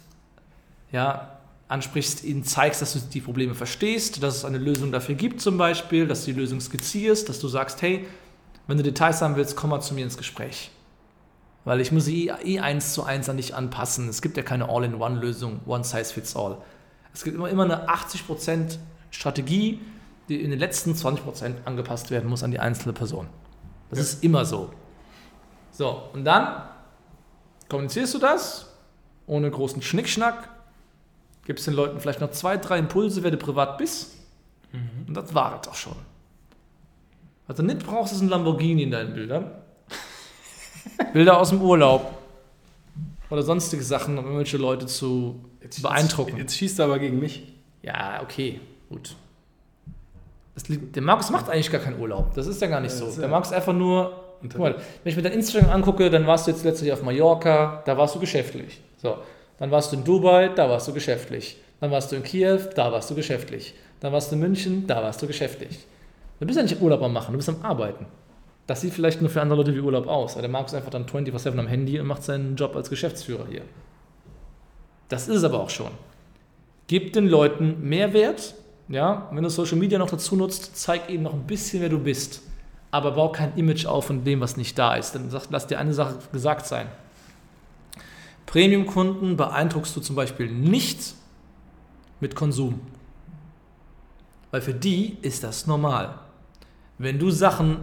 ja, 0.93 1.38
ansprichst, 1.66 2.25
ihnen 2.25 2.45
zeigst, 2.45 2.83
dass 2.83 2.93
du 2.93 2.99
die 2.99 3.23
Probleme 3.23 3.54
verstehst, 3.54 4.23
dass 4.23 4.37
es 4.37 4.45
eine 4.45 4.59
Lösung 4.59 4.93
dafür 4.93 5.14
gibt 5.14 5.40
zum 5.40 5.57
Beispiel, 5.57 6.07
dass 6.07 6.26
du 6.26 6.35
die 6.35 6.38
Lösung 6.38 6.61
skizzierst, 6.61 7.26
dass 7.26 7.40
du 7.40 7.49
sagst, 7.49 7.81
hey, 7.81 8.07
wenn 8.66 8.76
du 8.76 8.83
Details 8.83 9.23
haben 9.23 9.35
willst, 9.37 9.57
komm 9.57 9.71
mal 9.71 9.81
zu 9.81 9.95
mir 9.95 10.04
ins 10.04 10.19
Gespräch. 10.19 10.71
Weil 11.64 11.81
ich 11.81 11.90
muss 11.90 12.07
eh, 12.07 12.31
eh 12.45 12.61
eins 12.61 12.93
zu 12.93 13.04
eins 13.04 13.31
an 13.31 13.38
dich 13.38 13.54
anpassen. 13.54 14.11
Es 14.11 14.21
gibt 14.21 14.37
ja 14.37 14.43
keine 14.43 14.69
All-in-One-Lösung, 14.69 15.61
One 15.64 15.85
Size 15.85 16.12
Fits 16.12 16.37
All. 16.37 16.59
Es 17.14 17.25
gibt 17.25 17.35
immer, 17.35 17.49
immer 17.49 17.64
eine 17.64 17.88
80% 17.88 18.76
Strategie, 19.11 19.81
die 20.28 20.43
in 20.43 20.50
den 20.50 20.59
letzten 20.59 20.93
20% 20.93 21.64
angepasst 21.64 22.11
werden 22.11 22.28
muss 22.28 22.43
an 22.43 22.50
die 22.50 22.59
einzelne 22.59 22.93
Person. 22.93 23.26
Das 23.88 23.99
Ja. 23.99 24.02
ist 24.02 24.23
immer 24.23 24.45
so. 24.45 24.69
So, 25.75 26.09
und 26.12 26.25
dann 26.25 26.62
kommunizierst 27.69 28.14
du 28.14 28.19
das 28.19 28.73
ohne 29.26 29.50
großen 29.50 29.83
Schnickschnack, 29.83 30.49
gibst 31.45 31.66
den 31.66 31.75
Leuten 31.75 31.99
vielleicht 31.99 32.21
noch 32.21 32.31
zwei, 32.31 32.57
drei 32.57 32.78
Impulse, 32.78 33.25
wer 33.25 33.33
du 33.33 33.38
privat 33.38 33.76
bist, 33.76 34.12
und 35.07 35.14
das 35.14 35.35
war 35.35 35.61
es 35.61 35.69
auch 35.69 35.75
schon. 35.75 35.97
Du 37.49 37.62
nicht 37.62 37.85
brauchst, 37.85 38.12
ist 38.12 38.21
ein 38.21 38.28
Lamborghini 38.28 38.85
in 38.85 38.90
deinen 38.90 39.14
Bildern. 39.14 39.50
Bilder 41.12 41.38
aus 41.38 41.50
dem 41.50 41.61
Urlaub. 41.61 42.19
Oder 43.31 43.43
sonstige 43.43 43.83
Sachen, 43.83 44.16
um 44.16 44.25
irgendwelche 44.25 44.57
Leute 44.57 44.87
zu 44.87 45.45
beeindrucken. 45.83 46.37
Jetzt 46.37 46.57
schießt 46.57 46.78
er 46.78 46.87
aber 46.87 46.99
gegen 46.99 47.19
mich. 47.19 47.52
Ja, 47.83 48.23
okay, 48.23 48.61
gut. 48.88 49.16
Liegt, 50.69 50.95
der 50.95 51.02
Markus 51.02 51.31
macht 51.31 51.50
eigentlich 51.50 51.71
gar 51.71 51.81
keinen 51.81 52.00
Urlaub. 52.00 52.33
Das 52.35 52.47
ist 52.47 52.61
ja 52.62 52.69
gar 52.69 52.81
nicht 52.81 52.93
so. 52.93 53.11
Der 53.11 53.28
Markus 53.28 53.52
einfach 53.52 53.73
nur 53.73 54.24
guck 54.43 54.59
mal, 54.59 54.75
wenn 54.75 55.11
ich 55.11 55.17
mir 55.17 55.23
dein 55.23 55.33
Instagram 55.33 55.71
angucke, 55.71 56.11
dann 56.11 56.26
warst 56.26 56.47
du 56.47 56.50
jetzt 56.50 56.64
letztlich 56.64 56.93
auf 56.93 57.03
Mallorca, 57.03 57.83
da 57.85 57.97
warst 57.97 58.14
du 58.14 58.21
geschäftlich. 58.21 58.81
So, 58.97 59.19
dann 59.59 59.71
warst 59.71 59.93
du 59.93 59.97
in 59.97 60.05
Dubai, 60.05 60.49
da 60.49 60.69
warst 60.69 60.88
du 60.88 60.93
geschäftlich. 60.93 61.57
Dann 61.81 61.91
warst 61.91 62.12
du 62.12 62.17
in 62.17 62.23
Kiew, 62.23 62.61
da 62.75 62.93
warst 62.93 63.11
du 63.11 63.14
geschäftlich. 63.14 63.75
Dann 64.00 64.12
warst 64.12 64.31
du 64.31 64.37
in 64.37 64.41
München, 64.41 64.87
da 64.87 65.03
warst 65.03 65.23
du 65.23 65.26
geschäftlich. 65.26 65.87
Du 66.41 66.47
bist 66.47 66.57
ja 66.57 66.62
nicht 66.62 66.81
Urlaub 66.81 67.03
am 67.03 67.12
machen, 67.12 67.33
du 67.33 67.38
bist 67.38 67.49
am 67.49 67.62
Arbeiten. 67.62 68.07
Das 68.67 68.81
sieht 68.81 68.95
vielleicht 68.95 69.21
nur 69.21 69.31
für 69.31 69.43
andere 69.43 69.59
Leute 69.59 69.75
wie 69.75 69.81
Urlaub 69.81 70.07
aus, 70.07 70.33
aber 70.33 70.43
der 70.43 70.50
Marc 70.50 70.67
ist 70.67 70.75
einfach 70.75 70.91
dann 70.91 71.05
24-7 71.05 71.59
am 71.59 71.67
Handy 71.67 72.00
und 72.00 72.07
macht 72.07 72.23
seinen 72.23 72.57
Job 72.57 72.75
als 72.76 72.88
Geschäftsführer 72.88 73.47
hier. 73.50 73.62
Das 75.09 75.29
ist 75.29 75.37
es 75.37 75.45
aber 75.45 75.61
auch 75.61 75.71
schon. 75.71 75.91
Gib 76.87 77.12
den 77.12 77.29
Leuten 77.29 77.87
Mehrwert, 77.87 78.55
ja, 78.88 79.29
wenn 79.33 79.43
du 79.43 79.50
Social 79.50 79.76
Media 79.76 79.99
noch 79.99 80.11
dazu 80.11 80.37
nutzt, 80.37 80.76
zeig 80.76 81.11
ihnen 81.11 81.23
noch 81.25 81.35
ein 81.35 81.47
bisschen, 81.47 81.83
wer 81.83 81.88
du 81.88 81.99
bist. 81.99 82.43
Aber 82.95 83.11
bau 83.11 83.33
kein 83.33 83.57
Image 83.57 83.87
auf 83.87 84.07
von 84.07 84.23
dem, 84.23 84.41
was 84.41 84.57
nicht 84.57 84.79
da 84.79 84.95
ist. 84.95 85.17
Dann 85.17 85.29
lass 85.51 85.67
dir 85.67 85.81
eine 85.81 85.93
Sache 85.93 86.17
gesagt 86.31 86.65
sein. 86.65 86.87
Premium-Kunden 88.47 89.37
beeindruckst 89.37 89.97
du 89.97 90.01
zum 90.01 90.15
Beispiel 90.15 90.49
nicht 90.49 91.15
mit 92.21 92.37
Konsum. 92.37 92.81
Weil 94.53 94.61
für 94.61 94.75
die 94.75 95.17
ist 95.23 95.43
das 95.43 95.67
normal. 95.67 96.21
Wenn 96.97 97.19
du 97.19 97.31
Sachen 97.31 97.79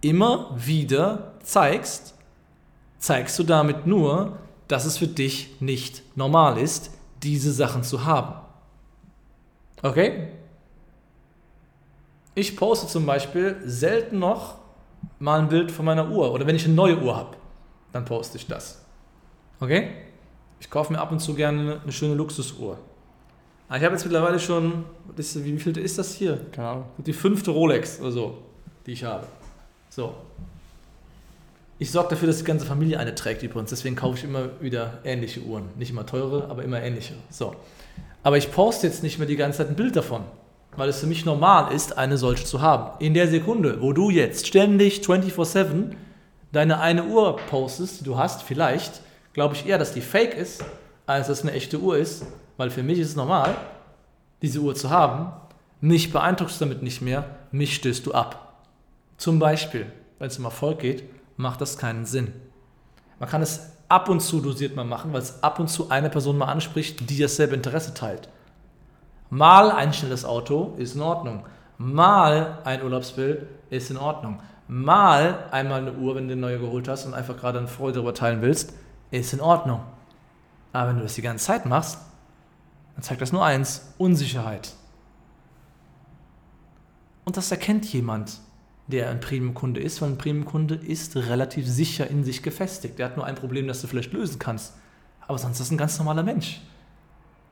immer 0.00 0.50
wieder 0.56 1.34
zeigst, 1.42 2.14
zeigst 2.96 3.38
du 3.38 3.42
damit 3.42 3.86
nur, 3.86 4.38
dass 4.66 4.86
es 4.86 4.96
für 4.96 5.08
dich 5.08 5.60
nicht 5.60 6.16
normal 6.16 6.56
ist, 6.56 6.90
diese 7.22 7.52
Sachen 7.52 7.82
zu 7.82 8.06
haben. 8.06 8.36
Okay? 9.82 10.28
Ich 12.34 12.56
poste 12.56 12.86
zum 12.86 13.06
Beispiel 13.06 13.56
selten 13.64 14.18
noch 14.18 14.56
mal 15.18 15.40
ein 15.40 15.48
Bild 15.48 15.70
von 15.70 15.84
meiner 15.84 16.10
Uhr 16.10 16.32
oder 16.32 16.46
wenn 16.46 16.56
ich 16.56 16.64
eine 16.64 16.74
neue 16.74 17.00
Uhr 17.00 17.16
habe, 17.16 17.36
dann 17.92 18.04
poste 18.04 18.38
ich 18.38 18.46
das. 18.46 18.84
Okay? 19.60 19.90
Ich 20.60 20.68
kaufe 20.68 20.92
mir 20.92 20.98
ab 20.98 21.12
und 21.12 21.20
zu 21.20 21.34
gerne 21.34 21.80
eine 21.82 21.92
schöne 21.92 22.14
Luxusuhr. 22.14 22.78
Aber 23.68 23.78
ich 23.78 23.84
habe 23.84 23.94
jetzt 23.94 24.04
mittlerweile 24.04 24.38
schon, 24.38 24.84
wie 25.16 25.58
viel 25.58 25.76
ist 25.78 25.98
das 25.98 26.14
hier? 26.14 26.38
Keine 26.52 26.68
Ahnung. 26.68 26.84
Die 26.98 27.12
fünfte 27.12 27.50
Rolex 27.50 28.00
oder 28.00 28.10
so, 28.10 28.38
die 28.86 28.92
ich 28.92 29.04
habe. 29.04 29.26
So. 29.88 30.14
Ich 31.78 31.90
sorge 31.90 32.10
dafür, 32.10 32.28
dass 32.28 32.38
die 32.38 32.44
ganze 32.44 32.66
Familie 32.66 32.98
eine 32.98 33.14
trägt 33.14 33.42
übrigens. 33.42 33.70
Deswegen 33.70 33.96
kaufe 33.96 34.18
ich 34.18 34.24
immer 34.24 34.60
wieder 34.60 34.98
ähnliche 35.04 35.40
Uhren. 35.40 35.68
Nicht 35.76 35.90
immer 35.90 36.06
teure, 36.06 36.48
aber 36.50 36.62
immer 36.62 36.82
ähnliche. 36.82 37.14
So. 37.30 37.54
Aber 38.22 38.36
ich 38.38 38.50
poste 38.50 38.86
jetzt 38.86 39.02
nicht 39.02 39.18
mehr 39.18 39.28
die 39.28 39.36
ganze 39.36 39.58
Zeit 39.58 39.68
ein 39.68 39.76
Bild 39.76 39.96
davon, 39.96 40.24
weil 40.76 40.88
es 40.88 41.00
für 41.00 41.06
mich 41.06 41.24
normal 41.24 41.72
ist, 41.72 41.96
eine 41.96 42.18
solche 42.18 42.44
zu 42.44 42.60
haben. 42.60 42.92
In 42.98 43.14
der 43.14 43.28
Sekunde, 43.28 43.80
wo 43.80 43.92
du 43.92 44.10
jetzt 44.10 44.46
ständig 44.46 45.00
24-7 45.00 45.92
deine 46.52 46.80
eine 46.80 47.04
Uhr 47.04 47.36
postest, 47.36 48.00
die 48.00 48.04
du 48.04 48.16
hast, 48.16 48.42
vielleicht, 48.42 49.00
glaube 49.32 49.54
ich 49.54 49.66
eher, 49.66 49.78
dass 49.78 49.92
die 49.92 50.00
fake 50.00 50.34
ist, 50.34 50.64
als 51.06 51.26
dass 51.26 51.38
es 51.38 51.44
eine 51.44 51.52
echte 51.52 51.80
Uhr 51.80 51.96
ist, 51.96 52.24
weil 52.56 52.70
für 52.70 52.82
mich 52.82 52.98
ist 52.98 53.10
es 53.10 53.16
normal, 53.16 53.54
diese 54.42 54.60
Uhr 54.60 54.74
zu 54.74 54.90
haben. 54.90 55.32
Mich 55.80 56.12
beeindruckst 56.12 56.60
du 56.60 56.64
damit 56.64 56.82
nicht 56.82 57.02
mehr, 57.02 57.24
mich 57.50 57.74
stößt 57.74 58.06
du 58.06 58.12
ab. 58.12 58.62
Zum 59.16 59.38
Beispiel, 59.38 59.86
wenn 60.18 60.28
es 60.28 60.38
um 60.38 60.44
Erfolg 60.44 60.78
geht, 60.78 61.04
macht 61.36 61.60
das 61.60 61.78
keinen 61.78 62.06
Sinn. 62.06 62.32
Man 63.18 63.28
kann 63.28 63.42
es 63.42 63.72
ab 63.88 64.08
und 64.08 64.20
zu 64.20 64.40
dosiert 64.40 64.76
mal 64.76 64.84
machen, 64.84 65.12
weil 65.12 65.22
es 65.22 65.42
ab 65.42 65.58
und 65.58 65.68
zu 65.68 65.90
eine 65.90 66.10
Person 66.10 66.38
mal 66.38 66.46
anspricht, 66.46 67.08
die 67.10 67.18
dasselbe 67.18 67.54
Interesse 67.54 67.94
teilt. 67.94 68.28
Mal 69.34 69.72
ein 69.72 69.92
schnelles 69.92 70.24
Auto 70.24 70.74
ist 70.76 70.94
in 70.94 71.00
Ordnung. 71.00 71.44
Mal 71.76 72.60
ein 72.62 72.84
Urlaubsbild 72.84 73.44
ist 73.68 73.90
in 73.90 73.96
Ordnung. 73.96 74.40
Mal 74.68 75.48
einmal 75.50 75.80
eine 75.80 75.94
Uhr, 75.94 76.14
wenn 76.14 76.28
du 76.28 76.34
eine 76.34 76.40
neue 76.40 76.60
geholt 76.60 76.86
hast 76.86 77.04
und 77.04 77.14
einfach 77.14 77.36
gerade 77.36 77.58
eine 77.58 77.66
Freude 77.66 77.94
darüber 77.94 78.14
teilen 78.14 78.42
willst, 78.42 78.74
ist 79.10 79.32
in 79.32 79.40
Ordnung. 79.40 79.80
Aber 80.72 80.90
wenn 80.90 80.98
du 80.98 81.02
das 81.02 81.14
die 81.14 81.22
ganze 81.22 81.46
Zeit 81.46 81.66
machst, 81.66 81.98
dann 82.94 83.02
zeigt 83.02 83.22
das 83.22 83.32
nur 83.32 83.44
eins, 83.44 83.92
Unsicherheit. 83.98 84.72
Und 87.24 87.36
das 87.36 87.50
erkennt 87.50 87.92
jemand, 87.92 88.38
der 88.86 89.10
ein 89.10 89.18
Premium-Kunde 89.18 89.80
ist, 89.80 90.00
weil 90.00 90.10
ein 90.10 90.18
Premium-Kunde 90.18 90.76
ist 90.76 91.16
relativ 91.16 91.66
sicher 91.66 92.06
in 92.06 92.22
sich 92.22 92.44
gefestigt. 92.44 93.00
Der 93.00 93.06
hat 93.06 93.16
nur 93.16 93.26
ein 93.26 93.34
Problem, 93.34 93.66
das 93.66 93.80
du 93.80 93.88
vielleicht 93.88 94.12
lösen 94.12 94.38
kannst. 94.38 94.74
Aber 95.26 95.38
sonst 95.38 95.54
ist 95.54 95.62
das 95.62 95.70
ein 95.72 95.78
ganz 95.78 95.98
normaler 95.98 96.22
Mensch. 96.22 96.60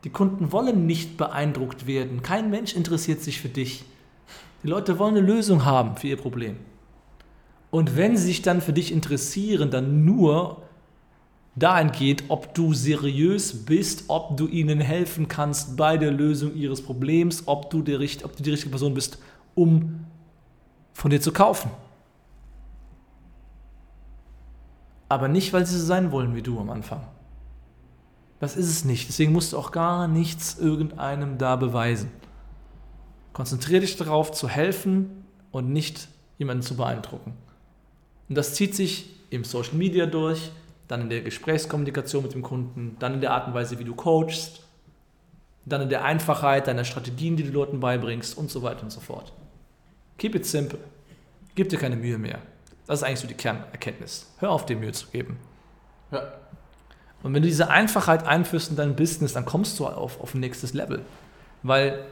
Die 0.04 0.10
Kunden 0.10 0.50
wollen 0.52 0.86
nicht 0.86 1.16
beeindruckt 1.16 1.86
werden. 1.86 2.22
Kein 2.22 2.50
Mensch 2.50 2.74
interessiert 2.74 3.22
sich 3.22 3.40
für 3.40 3.48
dich. 3.48 3.84
Die 4.62 4.68
Leute 4.68 4.98
wollen 4.98 5.16
eine 5.16 5.26
Lösung 5.26 5.64
haben 5.64 5.96
für 5.96 6.08
ihr 6.08 6.16
Problem. 6.16 6.56
Und 7.70 7.96
wenn 7.96 8.16
sie 8.16 8.26
sich 8.26 8.42
dann 8.42 8.60
für 8.60 8.72
dich 8.72 8.92
interessieren, 8.92 9.70
dann 9.70 10.04
nur 10.04 10.62
dahingehend, 11.54 12.24
ob 12.28 12.54
du 12.54 12.74
seriös 12.74 13.64
bist, 13.64 14.04
ob 14.08 14.36
du 14.36 14.46
ihnen 14.46 14.80
helfen 14.80 15.28
kannst 15.28 15.76
bei 15.76 15.96
der 15.96 16.10
Lösung 16.10 16.54
ihres 16.54 16.82
Problems, 16.82 17.44
ob 17.46 17.70
du, 17.70 17.82
der, 17.82 18.00
ob 18.24 18.36
du 18.36 18.42
die 18.42 18.50
richtige 18.50 18.70
Person 18.70 18.94
bist, 18.94 19.18
um 19.54 20.06
von 20.92 21.10
dir 21.10 21.20
zu 21.20 21.32
kaufen. 21.32 21.70
Aber 25.08 25.28
nicht, 25.28 25.52
weil 25.52 25.66
sie 25.66 25.78
so 25.78 25.84
sein 25.84 26.10
wollen 26.10 26.34
wie 26.34 26.42
du 26.42 26.58
am 26.58 26.70
Anfang. 26.70 27.02
Das 28.42 28.56
ist 28.56 28.68
es 28.68 28.84
nicht. 28.84 29.08
Deswegen 29.08 29.30
musst 29.30 29.52
du 29.52 29.56
auch 29.56 29.70
gar 29.70 30.08
nichts 30.08 30.58
irgendeinem 30.58 31.38
da 31.38 31.54
beweisen. 31.54 32.10
Konzentriere 33.32 33.82
dich 33.82 33.96
darauf, 33.96 34.32
zu 34.32 34.48
helfen 34.48 35.24
und 35.52 35.72
nicht 35.72 36.08
jemanden 36.38 36.64
zu 36.64 36.76
beeindrucken. 36.76 37.34
Und 38.28 38.34
das 38.34 38.54
zieht 38.54 38.74
sich 38.74 39.10
im 39.30 39.44
Social 39.44 39.76
Media 39.76 40.06
durch, 40.06 40.50
dann 40.88 41.02
in 41.02 41.08
der 41.08 41.20
Gesprächskommunikation 41.20 42.24
mit 42.24 42.34
dem 42.34 42.42
Kunden, 42.42 42.96
dann 42.98 43.14
in 43.14 43.20
der 43.20 43.30
Art 43.30 43.46
und 43.46 43.54
Weise, 43.54 43.78
wie 43.78 43.84
du 43.84 43.94
coachst, 43.94 44.66
dann 45.64 45.82
in 45.82 45.88
der 45.88 46.04
Einfachheit 46.04 46.66
deiner 46.66 46.84
Strategien, 46.84 47.36
die 47.36 47.44
du 47.44 47.52
Leuten 47.52 47.78
beibringst 47.78 48.36
und 48.36 48.50
so 48.50 48.64
weiter 48.64 48.82
und 48.82 48.90
so 48.90 48.98
fort. 48.98 49.32
Keep 50.18 50.34
it 50.34 50.46
simple. 50.46 50.80
Gib 51.54 51.68
dir 51.68 51.78
keine 51.78 51.94
Mühe 51.94 52.18
mehr. 52.18 52.40
Das 52.88 52.98
ist 52.98 53.02
eigentlich 53.04 53.20
so 53.20 53.28
die 53.28 53.34
Kernerkenntnis. 53.34 54.34
Hör 54.38 54.50
auf, 54.50 54.66
dir 54.66 54.74
Mühe 54.74 54.90
zu 54.90 55.06
geben. 55.12 55.38
Ja. 56.10 56.42
Und 57.22 57.34
wenn 57.34 57.42
du 57.42 57.48
diese 57.48 57.70
Einfachheit 57.70 58.26
einführst 58.26 58.70
in 58.70 58.76
dein 58.76 58.96
Business, 58.96 59.32
dann 59.32 59.44
kommst 59.44 59.78
du 59.78 59.86
auf, 59.86 60.20
auf 60.20 60.34
ein 60.34 60.40
nächstes 60.40 60.74
Level. 60.74 61.04
Weil 61.62 62.04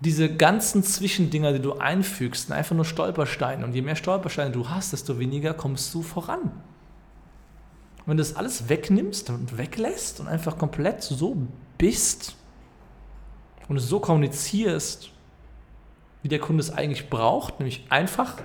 diese 0.00 0.32
ganzen 0.32 0.82
Zwischendinger, 0.82 1.52
die 1.52 1.60
du 1.60 1.74
einfügst, 1.74 2.46
sind 2.46 2.54
einfach 2.54 2.76
nur 2.76 2.84
Stolpersteine. 2.84 3.64
Und 3.64 3.74
je 3.74 3.82
mehr 3.82 3.96
Stolpersteine 3.96 4.50
du 4.50 4.68
hast, 4.68 4.92
desto 4.92 5.18
weniger 5.18 5.54
kommst 5.54 5.92
du 5.94 6.02
voran. 6.02 6.42
Und 6.42 8.06
wenn 8.06 8.16
du 8.16 8.22
das 8.22 8.36
alles 8.36 8.68
wegnimmst 8.68 9.30
und 9.30 9.58
weglässt 9.58 10.20
und 10.20 10.28
einfach 10.28 10.56
komplett 10.58 11.02
so 11.02 11.36
bist 11.78 12.36
und 13.68 13.76
es 13.76 13.88
so 13.88 14.00
kommunizierst, 14.00 15.10
wie 16.22 16.28
der 16.28 16.38
Kunde 16.38 16.60
es 16.60 16.70
eigentlich 16.70 17.10
braucht, 17.10 17.58
nämlich 17.58 17.86
einfach, 17.90 18.36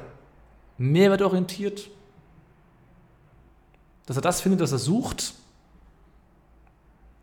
mehrwertorientiert, 0.78 1.90
dass 4.06 4.18
er 4.18 4.22
das 4.22 4.42
findet, 4.42 4.62
was 4.62 4.72
er 4.72 4.80
sucht, 4.80 5.34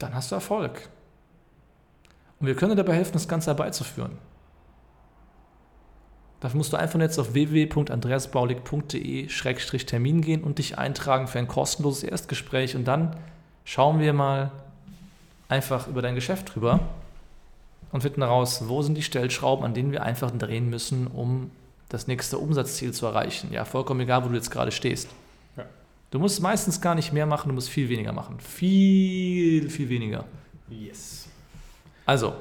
dann 0.02 0.14
hast 0.14 0.30
du 0.30 0.34
Erfolg. 0.34 0.88
Und 2.40 2.46
wir 2.46 2.56
können 2.56 2.70
dir 2.70 2.82
dabei 2.82 2.94
helfen, 2.94 3.12
das 3.12 3.28
Ganze 3.28 3.50
herbeizuführen. 3.50 4.16
Dafür 6.40 6.56
musst 6.56 6.72
du 6.72 6.78
einfach 6.78 6.98
jetzt 6.98 7.18
auf 7.18 7.34
www.andreasbaulig.de-termin 7.34 10.22
gehen 10.22 10.42
und 10.42 10.56
dich 10.58 10.78
eintragen 10.78 11.26
für 11.26 11.38
ein 11.38 11.48
kostenloses 11.48 12.02
Erstgespräch 12.02 12.76
und 12.76 12.86
dann 12.86 13.14
schauen 13.64 14.00
wir 14.00 14.14
mal 14.14 14.50
einfach 15.48 15.86
über 15.86 16.00
dein 16.00 16.14
Geschäft 16.14 16.54
drüber 16.54 16.80
und 17.92 18.00
finden 18.00 18.22
heraus, 18.22 18.68
wo 18.68 18.80
sind 18.80 18.94
die 18.94 19.02
Stellschrauben, 19.02 19.66
an 19.66 19.74
denen 19.74 19.92
wir 19.92 20.02
einfach 20.02 20.30
drehen 20.30 20.70
müssen, 20.70 21.08
um 21.08 21.50
das 21.90 22.06
nächste 22.06 22.38
Umsatzziel 22.38 22.92
zu 22.92 23.04
erreichen. 23.04 23.52
Ja, 23.52 23.66
vollkommen 23.66 24.00
egal, 24.00 24.24
wo 24.24 24.28
du 24.28 24.34
jetzt 24.34 24.50
gerade 24.50 24.72
stehst. 24.72 25.10
Du 26.10 26.18
musst 26.18 26.42
meistens 26.42 26.80
gar 26.80 26.94
nicht 26.96 27.12
mehr 27.12 27.26
machen, 27.26 27.48
du 27.48 27.54
musst 27.54 27.68
viel 27.68 27.88
weniger 27.88 28.12
machen. 28.12 28.40
Viel, 28.40 29.70
viel 29.70 29.88
weniger. 29.88 30.24
Yes. 30.68 31.28
Also. 32.04 32.34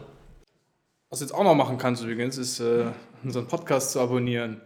Was 1.10 1.20
du 1.20 1.26
jetzt 1.26 1.34
auch 1.34 1.44
noch 1.44 1.56
machen 1.56 1.78
kannst 1.78 2.04
übrigens, 2.04 2.38
ist 2.38 2.60
äh, 2.60 2.86
unseren 3.24 3.48
Podcast 3.48 3.92
zu 3.92 4.00
abonnieren, 4.00 4.62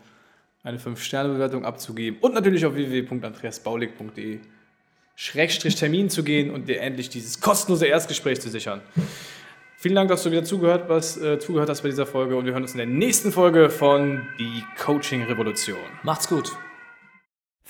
eine 0.63 0.77
5-Sterne-Bewertung 0.77 1.65
abzugeben 1.65 2.19
und 2.21 2.33
natürlich 2.33 2.65
auf 2.65 2.75
www.andreasbaulig.de 2.75 4.39
Schrägstrich 5.15 5.75
Termin 5.75 6.09
zu 6.09 6.23
gehen 6.23 6.49
und 6.49 6.67
dir 6.67 6.81
endlich 6.81 7.09
dieses 7.09 7.39
kostenlose 7.39 7.85
Erstgespräch 7.85 8.41
zu 8.41 8.49
sichern. 8.49 8.81
Vielen 9.77 9.95
Dank, 9.95 10.09
dass 10.09 10.23
du 10.23 10.31
wieder 10.31 10.43
zugehört, 10.45 10.87
was, 10.87 11.17
äh, 11.17 11.39
zugehört 11.39 11.69
hast 11.69 11.81
bei 11.81 11.89
dieser 11.89 12.05
Folge 12.05 12.37
und 12.37 12.45
wir 12.45 12.53
hören 12.53 12.63
uns 12.63 12.71
in 12.71 12.77
der 12.77 12.87
nächsten 12.87 13.33
Folge 13.33 13.69
von 13.69 14.25
Die 14.39 14.63
Coaching 14.81 15.23
Revolution. 15.23 15.77
Macht's 16.03 16.27
gut. 16.27 16.53